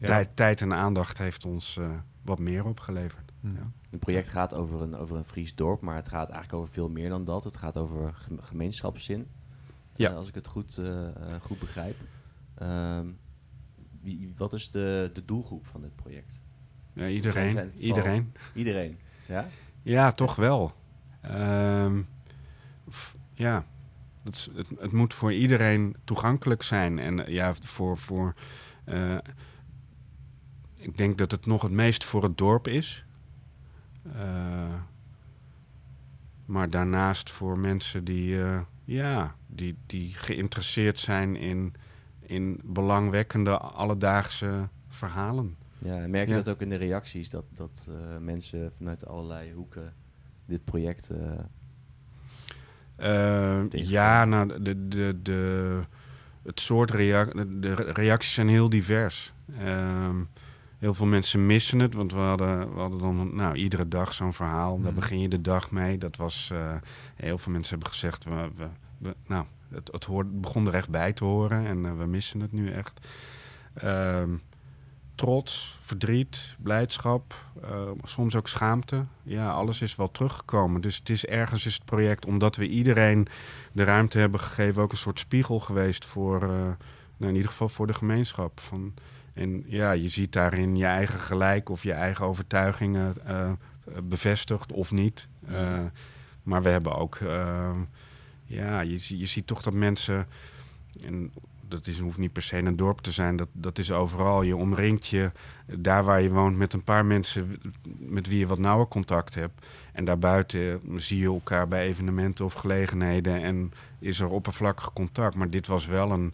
[0.00, 1.90] Tijd, tijd en aandacht heeft ons uh,
[2.22, 3.27] wat meer opgeleverd.
[3.40, 3.72] Ja.
[3.90, 6.88] Het project gaat over een, over een Fries dorp, maar het gaat eigenlijk over veel
[6.88, 7.44] meer dan dat.
[7.44, 9.28] Het gaat over gemeenschapszin,
[9.94, 10.10] ja.
[10.10, 11.08] Uh, als ik het goed, uh,
[11.40, 11.96] goed begrijp.
[12.54, 13.06] Ehm,
[14.00, 16.40] wie, wat is de, de doelgroep van dit project?
[16.92, 17.70] Ja, iedereen.
[17.78, 18.32] Iedereen.
[18.54, 18.98] Iedereen,
[19.28, 19.46] ja?
[19.82, 20.72] Ja, toch wel.
[21.24, 22.06] Um,
[23.34, 23.66] ja,
[24.22, 26.98] het, het, het, moet voor iedereen toegankelijk zijn.
[26.98, 27.98] En ja, voor...
[27.98, 28.34] voor
[30.76, 33.06] ik denk dat het nog het meest voor het dorp is.
[34.16, 34.74] Uh,
[36.44, 41.74] maar daarnaast voor mensen die, uh, ja, die, die geïnteresseerd zijn in,
[42.20, 45.56] in belangwekkende alledaagse verhalen.
[45.78, 49.52] Ja, en merk je dat ook in de reacties, dat, dat uh, mensen vanuit allerlei
[49.52, 49.94] hoeken
[50.46, 51.10] dit project.
[53.70, 55.80] ja, nou, de, de, de,
[56.42, 59.32] het soort reacties, de reacties zijn heel divers.
[59.62, 60.08] Uh,
[60.78, 64.32] Heel veel mensen missen het, want we hadden, we hadden dan nou, iedere dag zo'n
[64.32, 64.76] verhaal.
[64.76, 65.00] Daar mhm.
[65.00, 65.98] begin je de dag mee.
[65.98, 66.74] Dat was, uh,
[67.14, 70.88] heel veel mensen hebben gezegd, we, we, we nou, het, het hoort, begon er echt
[70.88, 73.08] bij te horen en uh, we missen het nu echt.
[73.84, 74.22] Uh,
[75.14, 79.04] trots, verdriet, blijdschap, uh, soms ook schaamte.
[79.22, 80.80] Ja, alles is wel teruggekomen.
[80.80, 83.28] Dus het is ergens is het project, omdat we iedereen
[83.72, 86.76] de ruimte hebben gegeven, ook een soort spiegel geweest voor, nou,
[87.18, 88.60] in ieder geval voor de gemeenschap.
[88.60, 88.94] Van,
[89.38, 93.50] en ja, je ziet daarin je eigen gelijk of je eigen overtuigingen uh,
[94.02, 95.28] bevestigd of niet.
[95.50, 95.80] Uh,
[96.42, 97.70] maar we hebben ook, uh,
[98.44, 100.26] ja, je, je ziet toch dat mensen,
[101.04, 101.32] en
[101.68, 104.42] dat is, hoeft niet per se een dorp te zijn, dat, dat is overal.
[104.42, 105.30] Je omringt je
[105.66, 107.60] daar waar je woont met een paar mensen
[107.98, 109.66] met wie je wat nauwer contact hebt.
[109.92, 115.36] En daarbuiten zie je elkaar bij evenementen of gelegenheden en is er oppervlakkig contact.
[115.36, 116.32] Maar dit was wel een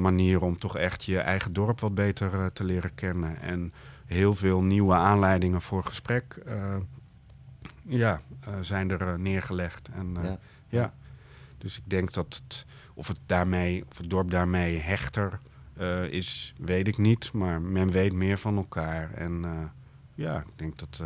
[0.00, 3.40] manier om toch echt je eigen dorp wat beter uh, te leren kennen.
[3.40, 3.72] En
[4.06, 6.76] heel veel nieuwe aanleidingen voor gesprek uh,
[7.82, 8.20] ja,
[8.60, 9.88] zijn er neergelegd.
[9.88, 10.38] En, ja.
[10.68, 10.94] ja.
[11.58, 15.40] Dus ik denk dat het, of het, daarmee, of het dorp daarmee hechter
[16.10, 17.32] is, weet ik niet.
[17.32, 19.14] Maar men weet meer van elkaar.
[19.14, 19.44] En
[20.14, 21.02] ja, ik denk dat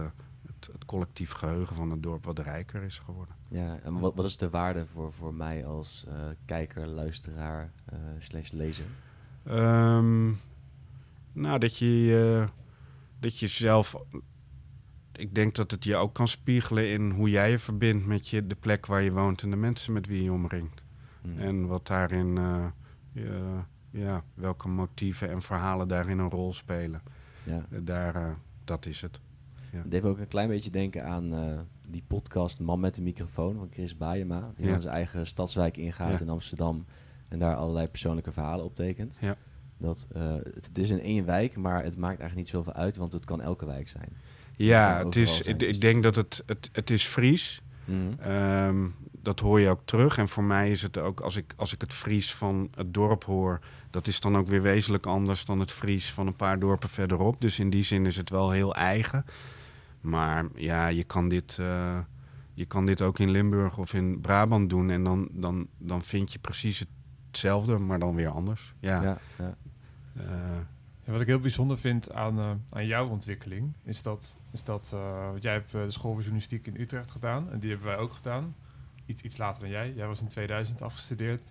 [0.82, 3.34] het, collectief geheugen van het dorp wat rijker is geworden.
[3.48, 6.14] Ja, en wat, wat is de waarde voor, voor mij als uh,
[6.44, 8.84] kijker, luisteraar, uh, slash lezer?
[9.48, 10.38] Um,
[11.32, 12.48] nou, dat je, uh,
[13.18, 13.96] dat je zelf...
[15.12, 18.46] Ik denk dat het je ook kan spiegelen in hoe jij je verbindt met je,
[18.46, 20.84] de plek waar je woont en de mensen met wie je omringt.
[21.20, 21.38] Hmm.
[21.38, 22.34] En wat daarin,
[23.12, 23.58] je,
[23.90, 27.02] ja, welke motieven en verhalen daarin een rol spelen.
[27.44, 27.66] Ja.
[27.68, 29.20] Daar, dat is het.
[29.72, 29.82] Ja.
[29.86, 31.58] Deed ook een klein beetje denken aan uh,
[31.88, 34.52] die podcast Man met de microfoon van Chris Baayema.
[34.56, 34.80] Die ja.
[34.80, 36.84] zijn eigen stadswijk ingaat in Amsterdam
[37.28, 39.18] en daar allerlei persoonlijke verhalen optekent.
[39.20, 39.36] Ja.
[39.78, 43.12] Dat, uh, het, is in één wijk, maar het maakt eigenlijk niet zoveel uit, want
[43.12, 44.08] het kan elke wijk zijn.
[44.56, 47.62] Ja, het, is, ik denk dat het, het, het is Fries.
[47.84, 50.18] Mm um, dat hoor je ook terug.
[50.18, 53.24] En voor mij is het ook, als ik, als ik het Fries van het dorp
[53.24, 56.88] hoor, dat is dan ook weer wezenlijk anders dan het Fries van een paar dorpen
[56.88, 57.40] verderop.
[57.40, 59.24] Dus in die zin is het wel heel eigen.
[60.02, 61.98] Maar ja, je kan dit, uh,
[62.54, 64.90] je kan dit ook in Limburg of in Brabant doen.
[64.90, 66.84] En dan, dan, dan vind je precies
[67.26, 68.74] hetzelfde, maar dan weer anders.
[68.78, 69.02] Ja.
[69.02, 69.54] ja, ja.
[70.16, 70.24] Uh,
[71.04, 74.94] ja wat ik heel bijzonder vind aan, uh, aan jouw ontwikkeling, is dat, is dat
[75.40, 77.50] jij hebt de school voor journalistiek in Utrecht gedaan.
[77.50, 78.54] En die hebben wij ook gedaan.
[79.06, 79.92] Iets, iets later dan jij.
[79.96, 81.42] Jij was in 2000 afgestudeerd.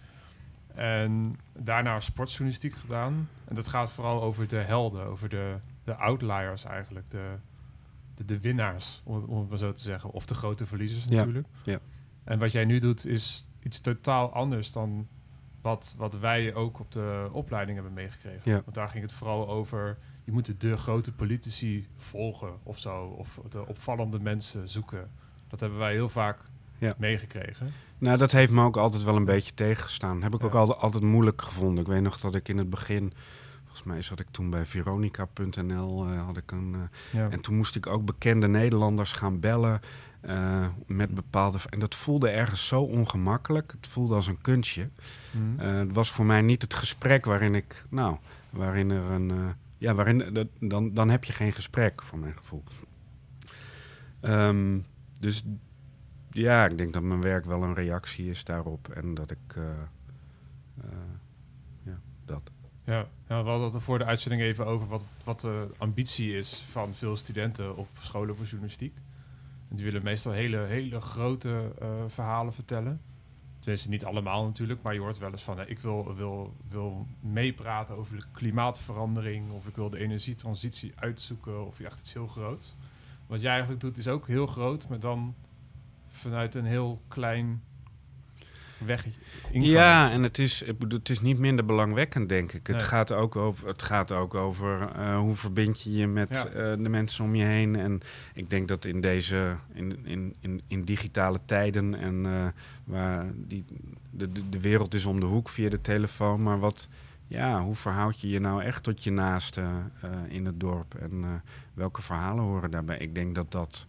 [0.75, 3.29] En daarna sportjournalistiek gedaan.
[3.45, 7.09] En dat gaat vooral over de helden, over de, de outliers eigenlijk.
[7.09, 7.35] De,
[8.27, 10.11] de, de winnaars, om, het- om het maar zo te zeggen.
[10.11, 11.47] Of de grote verliezers Ja, natuurlijk.
[11.63, 11.79] ja.
[12.23, 15.07] En wat jij nu doet is iets totaal anders dan
[15.61, 18.41] wat, wat wij ook op de opleiding hebben meegekregen.
[18.43, 18.61] Ja.
[18.63, 23.03] Want daar ging het vooral over, je moet de grote politici volgen of zo.
[23.05, 25.11] Of de opvallende mensen zoeken.
[25.47, 26.39] Dat hebben wij heel vaak
[26.77, 26.95] Ja.
[26.97, 27.67] meegekregen.
[27.97, 30.21] Nou, dat heeft me ook altijd wel een beetje tegengestaan.
[30.23, 30.59] Heb ik ook Ja.
[30.59, 31.83] altijd, altijd moeilijk gevonden.
[31.83, 33.13] Ik weet nog dat ik in het begin...
[33.71, 36.05] Volgens mij zat ik toen bij Veronica.nl.
[36.05, 37.29] eh, had ik een, eh, Ja.
[37.29, 39.79] en toen moest ik ook bekende Nederlanders gaan bellen.
[40.21, 41.57] eh, met bepaalde...
[41.69, 43.71] En dat voelde ergens zo ongemakkelijk.
[43.71, 44.89] Het voelde als een kunstje.
[45.57, 47.85] Eh, het was voor mij niet het gesprek waarin ik...
[47.89, 48.17] Nou,
[48.49, 49.31] waarin er een...
[49.77, 50.33] ja, waarin...
[50.33, 52.63] dat- dan, dan heb je geen gesprek, voor mijn gevoel.
[54.19, 54.79] Ehm,
[55.19, 55.43] dus
[56.29, 58.89] ja, ik denk dat mijn werk wel een reactie is daarop.
[58.89, 59.55] En dat ik...
[61.83, 62.51] ja, dat.
[62.91, 66.93] Ja, we hadden het voor de uitzending even over wat, wat de ambitie is van
[66.93, 68.95] veel studenten op scholen voor journalistiek.
[69.69, 73.01] En die willen meestal hele, hele grote eh, verhalen vertellen.
[73.59, 75.59] Tenminste, niet allemaal natuurlijk, maar je hoort wel eens van...
[75.59, 79.51] eh, ik wil, wil, wil meepraten over de klimaatverandering...
[79.51, 82.75] of ik wil de energietransitie uitzoeken of echt iets heel groots.
[83.27, 85.35] Wat jij eigenlijk doet is ook heel groot, maar dan
[86.09, 87.63] vanuit een heel klein
[88.85, 89.05] weg.
[89.51, 92.67] Ja, en het is, het is niet minder belangwekkend, denk ik.
[92.67, 92.85] Het, Nee.
[92.85, 96.45] gaat, ook over, het gaat ook over eh, hoe verbind je je met Ja.
[96.47, 97.75] eh, de mensen om je heen.
[97.75, 98.01] En
[98.33, 102.47] ik denk dat in deze, in, in, in, in digitale tijden en eh,
[102.83, 103.65] waar die,
[104.09, 106.43] de, de, de wereld is om de hoek via de telefoon.
[106.43, 106.87] Maar wat,
[107.27, 109.61] ja, hoe verhoud je je nou echt tot je naaste
[110.01, 110.95] eh, in het dorp?
[110.95, 112.97] En welke verhalen horen daarbij?
[112.97, 113.85] Ik denk dat dat,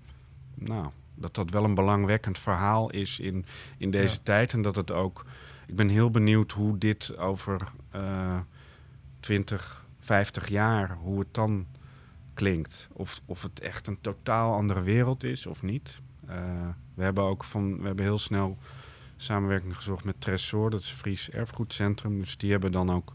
[0.55, 0.87] nou,
[1.23, 3.45] dat dat wel een belangwekkend verhaal is in,
[3.79, 4.21] in deze Ja.
[4.23, 4.53] tijd.
[4.53, 5.25] En dat het ook.
[5.67, 8.39] Ik ben heel benieuwd hoe dit over eh
[9.21, 11.67] 20, 50 jaar, hoe het dan
[12.35, 12.89] klinkt.
[12.93, 16.01] Of, of het echt een totaal andere wereld is of niet.
[16.27, 16.37] Eh,
[16.95, 18.59] we hebben ook van, we hebben heel snel
[19.17, 22.19] samenwerking gezocht met Tresor, dat is Fries erfgoedcentrum.
[22.21, 23.15] Dus die hebben dan ook,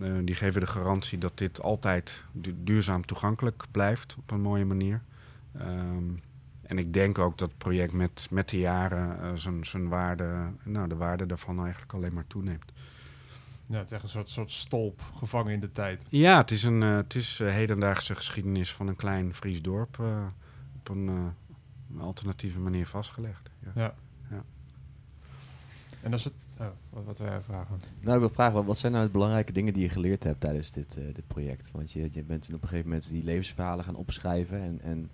[0.00, 4.64] eh, die geven de garantie dat dit altijd du- duurzaam toegankelijk blijft op een mooie
[4.64, 5.02] manier.
[5.58, 6.04] Ehm,
[6.66, 10.50] en ik denk ook dat het project met, met de jaren eh, zijn, zijn waarde,
[10.64, 12.72] nou, de waarde daarvan eigenlijk alleen maar toeneemt.
[13.66, 16.06] Ja, het is echt een soort, soort stolp gevangen in de tijd.
[16.08, 19.96] Ja, het is een eh, het is, eh, hedendaagse geschiedenis van een klein Fries dorp
[20.00, 20.26] eh,
[20.78, 21.14] op een, eh,
[21.94, 23.50] een alternatieve manier vastgelegd.
[23.64, 23.70] Ja.
[23.74, 23.94] Ja.
[24.30, 24.44] Ja.
[26.02, 26.34] En dat is het.
[26.58, 27.80] Oh, wat, wat wil jij vragen?
[28.00, 30.40] Nou, ik wil vragen, wat- wat zijn nou de belangrijke dingen die je geleerd hebt
[30.40, 31.70] tijdens dit, eh, dit project?
[31.72, 34.60] Want je, je bent op een gegeven moment die levensverhalen gaan opschrijven.
[34.62, 35.10] En, en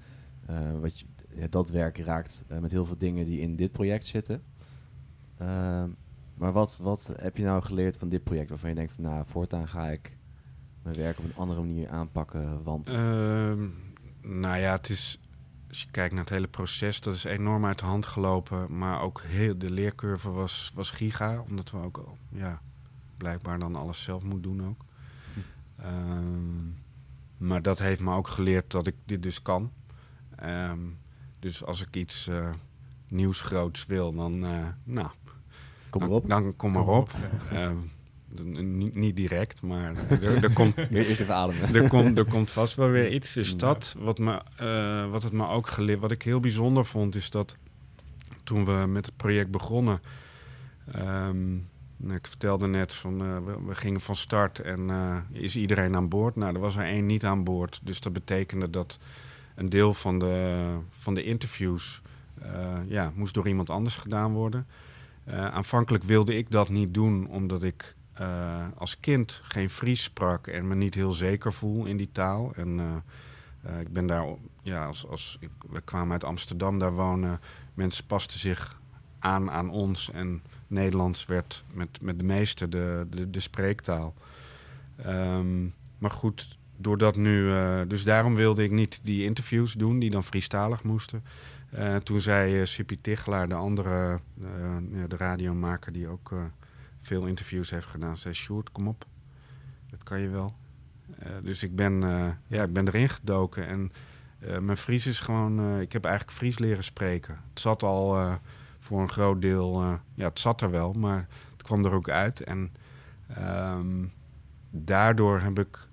[0.47, 1.05] eh, wat je,
[1.37, 4.43] ja, dat werk raakt eh, met heel veel dingen die in dit project zitten.
[5.39, 5.89] Ehm,
[6.35, 9.25] maar wat, wat heb je nou geleerd van dit project waarvan je denkt van nou,
[9.27, 10.17] voortaan ga ik
[10.83, 12.89] mijn werk op een andere manier aanpakken, want...
[12.89, 13.69] Ehm,
[14.23, 15.21] nou ja, het is,
[15.69, 18.79] als je kijkt naar het hele proces, dat is enorm uit de hand gelopen.
[18.79, 22.61] Maar ook heel, de leercurve was, was giga, omdat we ook al, ja,
[23.17, 24.85] blijkbaar dan alles zelf moeten doen ook.
[25.77, 26.67] Ehm,
[27.37, 29.73] maar dat heeft me ook geleerd dat ik dit dus kan.
[31.43, 32.51] Dus als ik iets eh,
[33.09, 35.09] nieuws groots wil, dan, eh, nou,
[35.91, 36.29] Kom dan, erop.
[36.29, 37.11] dan kom maar op.
[37.51, 37.77] Ehm,
[38.29, 41.75] dan- niet, niet direct, maar er, er komt, Weer eerst even ademen.
[41.83, 43.33] er, komt, er komt vast wel weer iets.
[43.33, 47.15] Dus dat, wat, me, eh, wat het me ook geleerd, wat ik heel bijzonder vond,
[47.15, 47.57] is dat
[48.45, 50.01] toen we met het project begonnen.
[50.93, 51.51] ehm,
[51.97, 55.95] nou, ik vertelde net van eh, we, we gingen van start en eh, is iedereen
[55.97, 56.37] aan boord?
[56.37, 57.81] Nou, er was er één niet aan boord.
[57.83, 58.99] Dus dat betekende dat
[59.55, 62.03] een deel van de, van de interviews
[62.43, 64.67] eh, ja, moest door iemand anders gedaan worden.
[65.25, 70.47] Eh, aanvankelijk wilde ik dat niet doen, omdat ik eh, als kind geen Fries sprak
[70.47, 72.53] en me niet heel zeker voel in die taal.
[72.55, 73.03] En
[73.81, 74.27] ik ben daar,
[74.63, 75.39] ja, als, als
[75.71, 77.41] we kwamen uit Amsterdam daar wonen.
[77.75, 78.81] Mensen pasten zich
[79.19, 84.15] aan aan ons en Nederlands werd met, met de meeste de, de, de spreektaal.
[84.97, 85.65] Ehm,
[85.99, 90.25] maar goed, doordat nu, eh, dus daarom wilde ik niet die interviews doen die dan
[90.25, 91.25] Friestalig moesten.
[91.71, 94.21] Eh, toen zei eh Sippy Tichelaar, de andere,
[95.09, 96.35] de radiomaker die ook
[97.01, 99.05] veel interviews heeft gedaan, zei Sjoerd, kom op,
[99.91, 100.55] dat kan je wel.
[101.43, 102.01] Dus ik ben,
[102.47, 103.93] ja, ik ben erin gedoken en
[104.39, 107.39] mijn Fries is gewoon, ik heb eigenlijk Fries leren spreken.
[107.51, 108.39] Het zat al
[108.79, 109.83] voor een groot deel,
[110.15, 112.41] ja, het zat er wel, maar het kwam er ook uit.
[112.41, 112.73] En
[113.29, 114.05] ehm,
[114.71, 115.89] daardoor heb ik,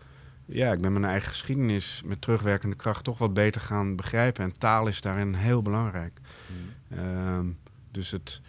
[0.50, 4.44] ja, ik ben mijn eigen geschiedenis met terugwerkende kracht toch wat beter gaan begrijpen.
[4.44, 6.20] En taal is daarin heel belangrijk.
[6.90, 7.46] Ehm,
[7.92, 8.42] dus het,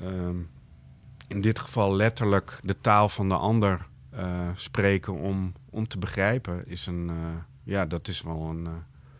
[0.00, 0.36] ehm,
[1.28, 6.68] in dit geval letterlijk de taal van de ander eh, spreken om, om te begrijpen,
[6.68, 7.16] is een, eh,
[7.62, 8.72] ja, dat is wel een, eh,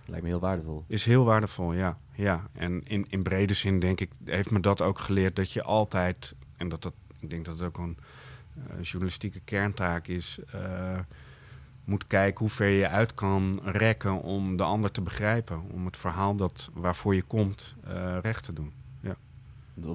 [0.08, 0.84] Lijkt me heel waardevol.
[0.86, 1.98] Is heel waardevol, ja.
[2.12, 2.48] ja.
[2.52, 6.34] En in, in brede zin denk ik, heeft me dat ook geleerd dat je altijd,
[6.56, 7.98] en dat dat, ik denk dat het ook een
[8.80, 10.38] journalistieke kerntaak is,
[11.86, 15.62] moet kijken hoe ver je uit kan rekken om de ander te begrijpen.
[15.72, 18.72] Om het verhaal dat, waarvoor je komt uh, recht te doen.
[19.00, 19.16] Ja.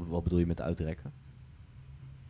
[0.07, 1.11] Wat bedoel je met uitrekken?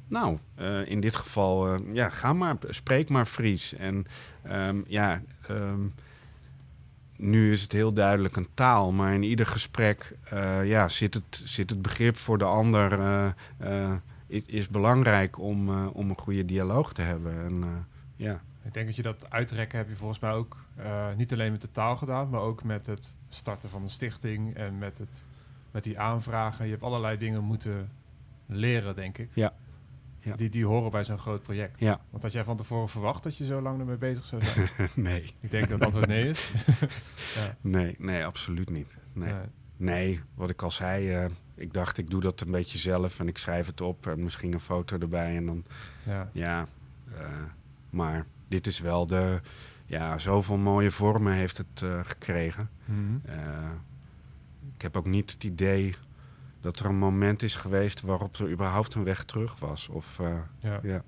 [0.08, 3.74] Nou, uh, in dit geval, uh, ja, ga maar, spreek maar Fries.
[3.74, 4.06] En
[4.52, 5.94] um, ja, um,
[7.16, 10.18] nu is het heel duidelijk een taal, maar in ieder gesprek
[10.64, 13.00] ja, zit, het, zit het begrip voor de ander.
[14.28, 17.44] is belangrijk om, om een goede dialoog te hebben.
[17.44, 18.42] En, ja.
[18.64, 20.58] Ik denk dat je dat uitrekken heb je volgens mij ook
[21.16, 24.78] niet alleen met de taal gedaan, maar ook met het starten van een stichting en
[24.78, 25.26] met, het,
[25.72, 26.66] met die aanvragen.
[26.66, 27.92] Je hebt allerlei dingen moeten
[28.46, 29.30] leren, denk ik.
[29.34, 29.54] Ja.
[30.24, 30.36] Ja.
[30.36, 31.80] Die, die horen bij zo'n groot project.
[31.80, 32.02] Ja.
[32.10, 34.70] Want had jij van tevoren verwacht dat je zo lang ermee bezig zou zijn?
[34.96, 35.34] nee.
[35.40, 36.52] Ik denk dat het antwoord nee is.
[37.38, 37.56] ja.
[37.62, 38.98] Nee, nee, absoluut niet.
[39.14, 39.34] Nee.
[39.34, 39.46] nee.
[39.78, 43.28] nee wat ik al zei, uh, ik dacht ik doe dat een beetje zelf en
[43.28, 45.66] ik schrijf het op en misschien een foto erbij en dan,
[46.06, 46.30] ja.
[46.34, 46.66] ja
[47.12, 47.18] uh,
[47.90, 49.42] maar dit is wel de,
[49.86, 52.70] ja, zoveel mooie vormen heeft het uh, gekregen.
[52.86, 53.22] Mm -hmm.
[54.76, 55.96] ik heb ook niet het idee
[56.62, 59.88] dat er een moment is geweest waarop er überhaupt een weg terug was.
[59.88, 60.80] Of, uh, ja.
[60.84, 61.04] ja.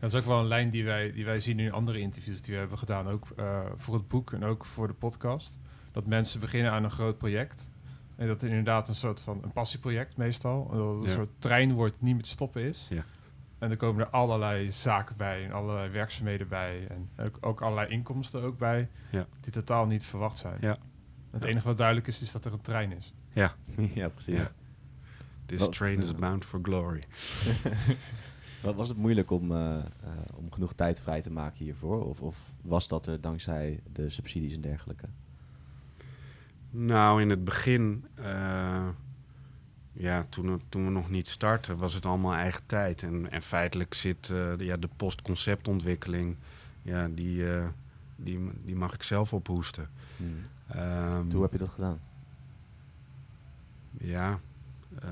[0.00, 2.52] Dat is ook wel een lijn die wij, die wij zien in andere interviews die
[2.52, 3.08] we hebben gedaan.
[3.08, 5.58] Ook uh, voor het boek en ook voor de podcast.
[5.92, 7.68] Dat mensen beginnen aan een groot project.
[8.16, 10.70] En dat het inderdaad een soort van een passieproject meestal.
[10.72, 12.86] Dat het een soort trein wordt niet meer te stoppen is.
[12.90, 13.04] Ja.
[13.58, 16.86] En er komen er allerlei zaken bij en allerlei werkzaamheden bij.
[16.86, 18.88] En ook, ook allerlei inkomsten ook bij.
[19.10, 19.26] Ja.
[19.40, 20.58] Die totaal niet verwacht zijn.
[20.60, 20.76] Ja.
[21.30, 23.14] Het enige wat duidelijk is, is dat er een trein is.
[23.32, 23.54] Ja,
[23.94, 24.36] ja, precies.
[24.36, 24.50] Ja.
[25.46, 27.02] this train is bound for glory.
[28.62, 29.84] Wat was het moeilijk om, eh, eh,
[30.34, 32.04] om genoeg tijd vrij te maken hiervoor?
[32.04, 35.06] Of, of was dat er dankzij de subsidies en dergelijke?
[36.70, 38.88] Nou, in het begin, eh,
[40.00, 43.02] ja, toen, het- toen we nog niet startten, was het allemaal eigen tijd.
[43.02, 46.36] En, en feitelijk zit eh, ja, de postconceptontwikkeling,
[46.82, 47.66] ja, die, eh,
[48.16, 49.88] die, die mag ik zelf ophoesten.
[50.68, 52.00] Ehm, Hoe heb je dat gedaan?
[54.00, 54.38] Ja,
[55.02, 55.08] eh,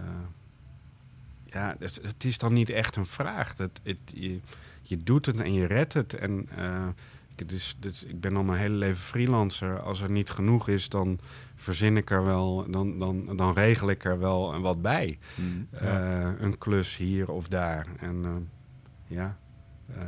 [1.44, 3.54] ja het, het is dan niet echt een vraag.
[3.56, 4.40] Dat, het, je,
[4.82, 6.14] je doet het en je redt het.
[6.14, 6.86] En eh,
[7.32, 9.80] ik, het is, dus ik ben al mijn hele leven freelancer.
[9.80, 11.18] Als er niet genoeg is, dan
[11.56, 15.18] verzin ik er wel, dan, dan, dan regel ik er wel wat bij.
[15.70, 17.86] Eh, een klus hier of daar.
[17.98, 18.30] En eh,
[19.06, 19.38] ja,
[19.86, 20.02] eh,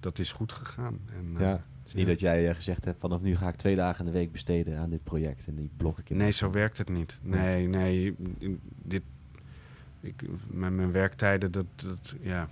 [0.00, 0.98] dat is goed gegaan.
[1.16, 1.64] En, ja.
[1.78, 4.18] Het is niet dat jij gezegd hebt, vanaf nu ga ik twee dagen in de
[4.18, 5.46] week besteden aan dit project.
[5.46, 6.16] En die blok ik in.
[6.16, 7.18] Nee, zo werkt het niet.
[7.22, 8.14] Nee, nee.
[8.82, 9.02] Dit,
[10.00, 12.48] ik, mijn, mijn werktijden, dat, dat ja.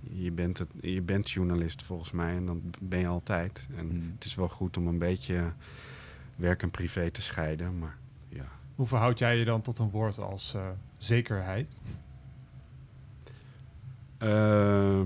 [0.00, 3.66] je, bent het, je bent journalist volgens mij en dan ben je altijd.
[3.76, 4.12] En Hmm.
[4.14, 5.52] het is wel goed om een beetje
[6.36, 7.96] werk en privé te scheiden, maar
[8.28, 8.44] ja.
[8.74, 11.74] Hoe verhoud jij je dan tot een woord als eh, zekerheid?
[14.18, 15.00] Eh,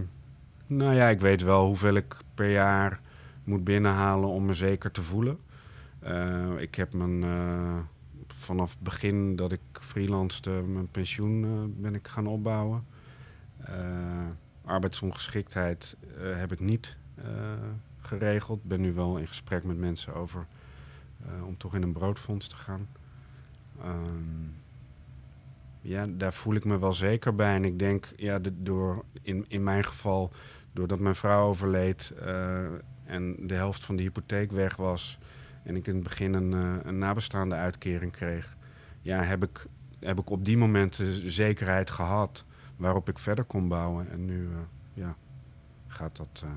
[0.67, 3.01] nou ja, ik weet wel hoeveel ik per jaar
[3.45, 5.39] moet binnenhalen om me zeker te voelen.
[5.99, 7.79] Eh, ik heb mijn, eh,
[8.27, 12.87] vanaf het begin dat ik freelancede, mijn pensioen eh, ben ik gaan opbouwen.
[13.59, 13.75] Eh,
[14.65, 16.97] arbeidsongeschiktheid heb ik niet
[18.01, 18.65] geregeld.
[18.65, 20.47] Ben nu wel in gesprek met mensen over
[21.45, 22.89] om toch in een broodfonds te gaan.
[23.81, 24.49] Ehm,
[25.81, 27.55] ja, daar voel ik me wel zeker bij.
[27.55, 30.33] En ik denk, ja, de- door, in, in mijn geval,
[30.73, 32.65] doordat mijn vrouw overleed eh,
[33.05, 35.19] en de helft van de hypotheek weg was.
[35.63, 38.57] En ik in het begin een, eh, een nabestaande uitkering kreeg.
[39.03, 39.67] Ja, heb ik,
[39.99, 42.45] heb ik op die momenten zekerheid gehad
[42.77, 44.11] waarop ik verder kon bouwen.
[44.11, 44.59] En nu, eh,
[44.93, 45.17] ja,
[45.87, 46.51] gaat dat eh,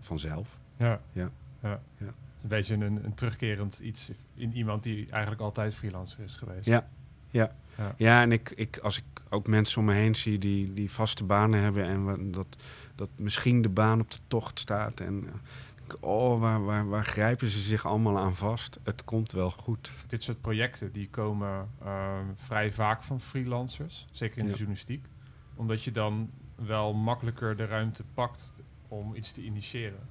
[0.00, 0.58] vanzelf.
[0.76, 1.00] Ja.
[1.12, 1.30] Ja.
[1.62, 1.80] ja.
[1.96, 2.14] Ja.
[2.42, 6.66] Een beetje een, een terugkerend iets in iemand die eigenlijk altijd freelancer is geweest.
[6.66, 6.88] Ja.
[7.30, 7.54] Ja.
[7.76, 7.94] Ja.
[7.96, 11.24] Ja, en ik, ik, als ik ook mensen om me heen zie die, die vaste
[11.24, 12.56] banen hebben en dat,
[12.94, 15.00] dat misschien de baan op de tocht staat.
[15.00, 18.78] En eh, oh, waar, waar, waar grijpen ze zich allemaal aan vast?
[18.82, 19.90] Het komt wel goed.
[20.06, 25.06] Dit soort projecten die komen ehm, vrij vaak van freelancers, zeker in de journalistiek.
[25.54, 28.52] Omdat je dan wel makkelijker de ruimte pakt
[28.88, 30.08] om iets te initiëren.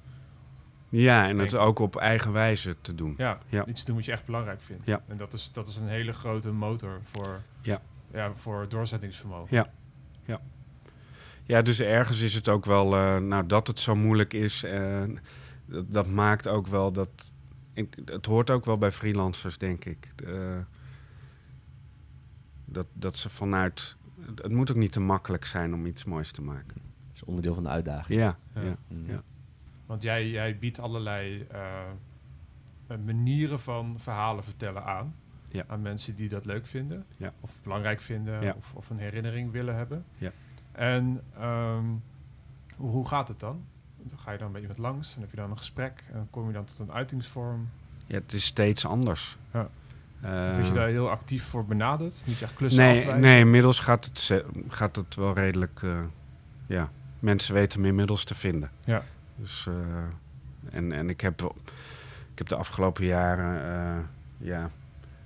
[0.88, 3.14] Ja, en het ook op eigen wijze te doen.
[3.18, 3.66] Ja, Ja.
[3.66, 4.86] iets doen wat je echt belangrijk vindt.
[4.86, 5.02] Ja.
[5.06, 7.80] En dat is, dat is een hele grote motor voor, Ja.
[8.12, 9.56] Ja, voor doorzettingsvermogen.
[9.56, 9.70] Ja.
[11.44, 15.02] Ja, dus ergens is het ook wel, eh, nou dat het zo moeilijk is, eh,
[15.66, 17.32] dat, dat maakt ook wel dat,
[17.72, 20.12] ik, het hoort ook wel bij freelancers, denk ik.
[20.26, 20.56] Eh,
[22.64, 26.30] dat, dat ze vanuit, het, het moet ook niet te makkelijk zijn om iets moois
[26.32, 26.74] te maken.
[27.06, 28.18] Dat is onderdeel van de uitdaging.
[28.20, 28.62] Ja, Ja.
[28.62, 28.76] ja.
[28.88, 29.06] Mm.
[29.06, 29.22] Ja.
[29.88, 31.60] Want jij, jij biedt allerlei eh,
[32.86, 35.14] eh, manieren van verhalen vertellen aan.
[35.50, 35.64] Ja.
[35.66, 37.04] Aan mensen die dat leuk vinden.
[37.16, 37.32] Ja.
[37.40, 38.54] Of belangrijk vinden.
[38.56, 40.04] Of, of een herinnering willen hebben.
[40.18, 40.30] Ja.
[40.72, 41.84] En ehm,
[42.76, 43.64] hoe, hoe gaat het dan?
[43.96, 46.04] Dan ga je dan bij iemand langs en heb je dan een gesprek.
[46.08, 47.68] En dan kom je dan tot een uitingsvorm.
[48.06, 49.36] Ja, het is steeds anders.
[49.52, 49.68] Ja.
[50.54, 52.22] Word je daar heel actief voor benaderd?
[52.26, 53.20] Moet je echt klussen nee, afwijzen?
[53.20, 55.82] nee, inmiddels gaat het, gaat het wel redelijk...
[55.82, 56.00] eh,
[56.66, 58.70] ja, mensen weten me inmiddels te vinden.
[58.84, 59.02] Ja.
[59.38, 59.74] Dus, eh,
[60.70, 61.42] en, en ik heb,
[62.32, 64.04] ik heb de afgelopen jaren eh,
[64.38, 64.70] ja,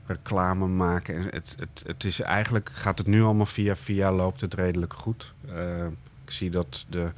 [0.06, 1.14] reclame maken.
[1.14, 4.92] En het, het, het is eigenlijk gaat het nu allemaal via via, loopt het redelijk
[4.92, 5.34] goed.
[5.48, 5.86] Eh,
[6.24, 7.12] ik zie dat, de,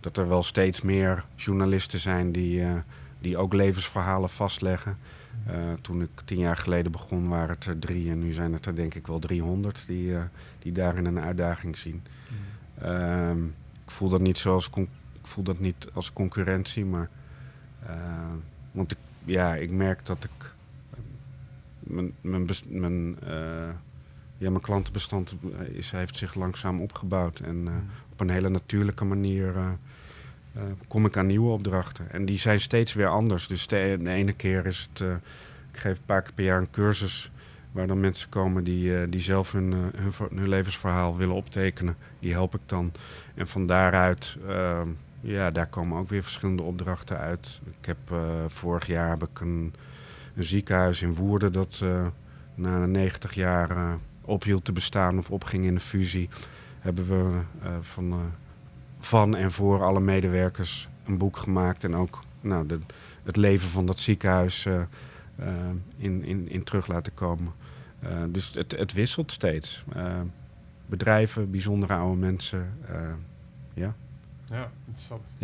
[0.00, 2.64] dat er wel steeds meer journalisten zijn die,
[3.18, 4.98] die ook levensverhalen vastleggen.
[5.80, 8.74] Toen ik tien jaar geleden begon waren het er drie en nu zijn het er
[8.74, 10.22] denk ik wel 300 die, eh,
[10.58, 12.02] die daarin een uitdaging zien.
[12.28, 12.84] Mm.
[12.84, 13.44] Ehm,
[13.84, 14.70] ik voel dat niet zoals
[15.28, 17.08] voel dat niet als concurrentie, maar
[17.86, 17.94] eh,
[18.70, 20.54] want ik, ja, ik merk dat ik
[20.90, 20.98] eh,
[22.20, 23.68] mijn, mijn, eh,
[24.38, 25.34] ja, mijn klantenbestand
[25.72, 27.72] is, heeft zich langzaam opgebouwd en eh,
[28.12, 29.54] op een hele natuurlijke manier
[30.88, 33.46] kom ik aan nieuwe opdrachten en die zijn steeds weer anders.
[33.46, 35.00] Dus de, de ene keer is het,
[35.72, 37.30] ik geef een paar keer per jaar een cursus
[37.72, 39.74] waar dan mensen komen die, die zelf hun,
[40.34, 41.96] hun levensverhaal willen optekenen.
[42.18, 42.92] Die help ik dan.
[43.34, 44.88] En van daaruit, ehm,
[45.20, 47.60] ja, daar komen ook weer verschillende opdrachten uit.
[47.80, 49.74] Ik heb eh, vorig jaar heb ik een,
[50.34, 52.06] een ziekenhuis in Woerden dat eh,
[52.54, 56.28] na 90 jaar eh, ophield te bestaan of opging in de fusie.
[56.78, 57.40] Hebben we
[57.80, 58.32] van,
[58.98, 61.84] van en voor alle medewerkers een boek gemaakt.
[61.84, 62.78] En ook nou, de,
[63.22, 64.66] het leven van dat ziekenhuis
[65.96, 67.52] in, in, in terug laten komen.
[68.28, 69.84] Dus het, het wisselt steeds.
[70.86, 72.78] Bedrijven, bijzondere oude mensen.
[73.74, 73.88] eh,
[74.50, 74.56] ja.
[74.56, 75.36] Ja, interessant.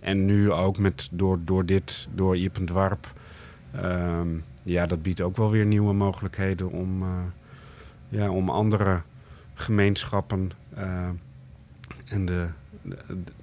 [0.00, 3.12] En nu ook met, door, door dit, door Iep en Dwarp.
[3.72, 4.28] ehm,
[4.62, 7.08] ja, dat biedt ook wel weer nieuwe mogelijkheden om, eh,
[8.08, 9.02] ja, om andere
[9.54, 11.08] gemeenschappen eh,
[12.04, 12.48] en de,
[12.82, 12.96] de,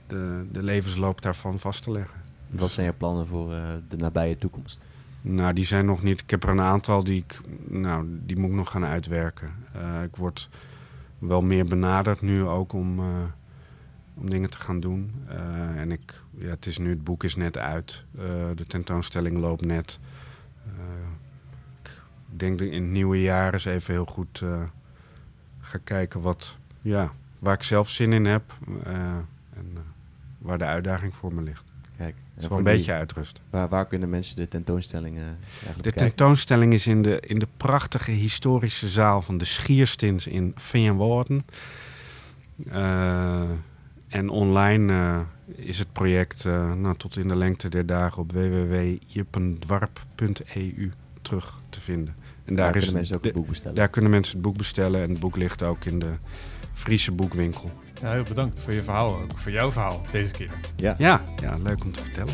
[0.07, 2.19] de, de levensloop daarvan vast te leggen.
[2.49, 4.81] Wat zijn je plannen voor eh, de nabije toekomst?
[5.21, 6.21] Nou, die zijn nog niet.
[6.21, 9.49] Ik heb er een aantal die ik, nou, die moet ik nog gaan uitwerken.
[9.73, 10.49] Eh, ik word
[11.17, 13.05] wel meer benaderd nu ook om, eh,
[14.21, 15.13] om dingen te gaan doen.
[15.27, 18.03] Eh, en ik, ja, het is nu, het boek is net uit.
[18.17, 18.23] Eh,
[18.55, 19.99] de tentoonstelling loopt net.
[20.65, 20.71] Eh,
[22.31, 24.43] ik denk dat ik in het nieuwe jaar eens even heel goed
[25.59, 28.57] ga kijken wat, ja, waar ik zelf zin in heb.
[29.53, 29.77] en
[30.37, 31.63] waar de uitdaging voor me ligt.
[31.97, 33.43] Kijk, is wel een die- beetje uitrusten.
[33.49, 37.47] Waar, waar kunnen mensen de tentoonstelling eh, eigenlijk De tentoonstelling is in de, in de
[37.57, 41.41] prachtige historische zaal van de Schierstins in Veenwoorden.
[42.69, 43.49] Eh
[44.11, 45.19] en online eh,
[45.65, 50.91] is het project eh, nou, tot in de lengte der dagen op www.jippendwarp.eu
[51.21, 52.15] terug te vinden.
[52.45, 53.75] En Daar daar, is kunnen mensen ook het boek bestellen.
[53.75, 56.11] daar kunnen mensen het boek bestellen en het boek ligt ook in de
[56.73, 57.71] Friese boekwinkel.
[58.01, 59.37] Ja, heel bedankt voor je verhaal ook.
[59.39, 60.49] Voor jouw verhaal deze keer.
[60.75, 60.95] Ja.
[60.97, 62.33] Ja, ja leuk om te vertellen.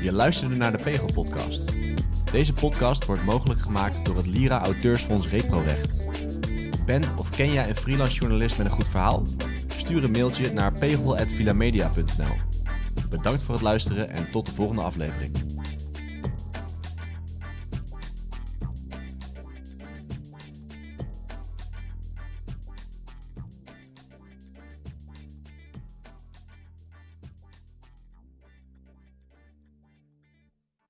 [0.00, 1.74] Je luisterde naar de Pegel Podcast.
[2.32, 6.00] Deze podcast wordt mogelijk gemaakt door het Lira Auteursfonds Reprorecht.
[6.88, 9.26] Ben of ken jij een freelance journalist met een goed verhaal?
[9.66, 12.36] Stuur een mailtje naar pegel.vilamedia.nl
[13.10, 15.57] Bedankt voor het luisteren en tot de volgende aflevering.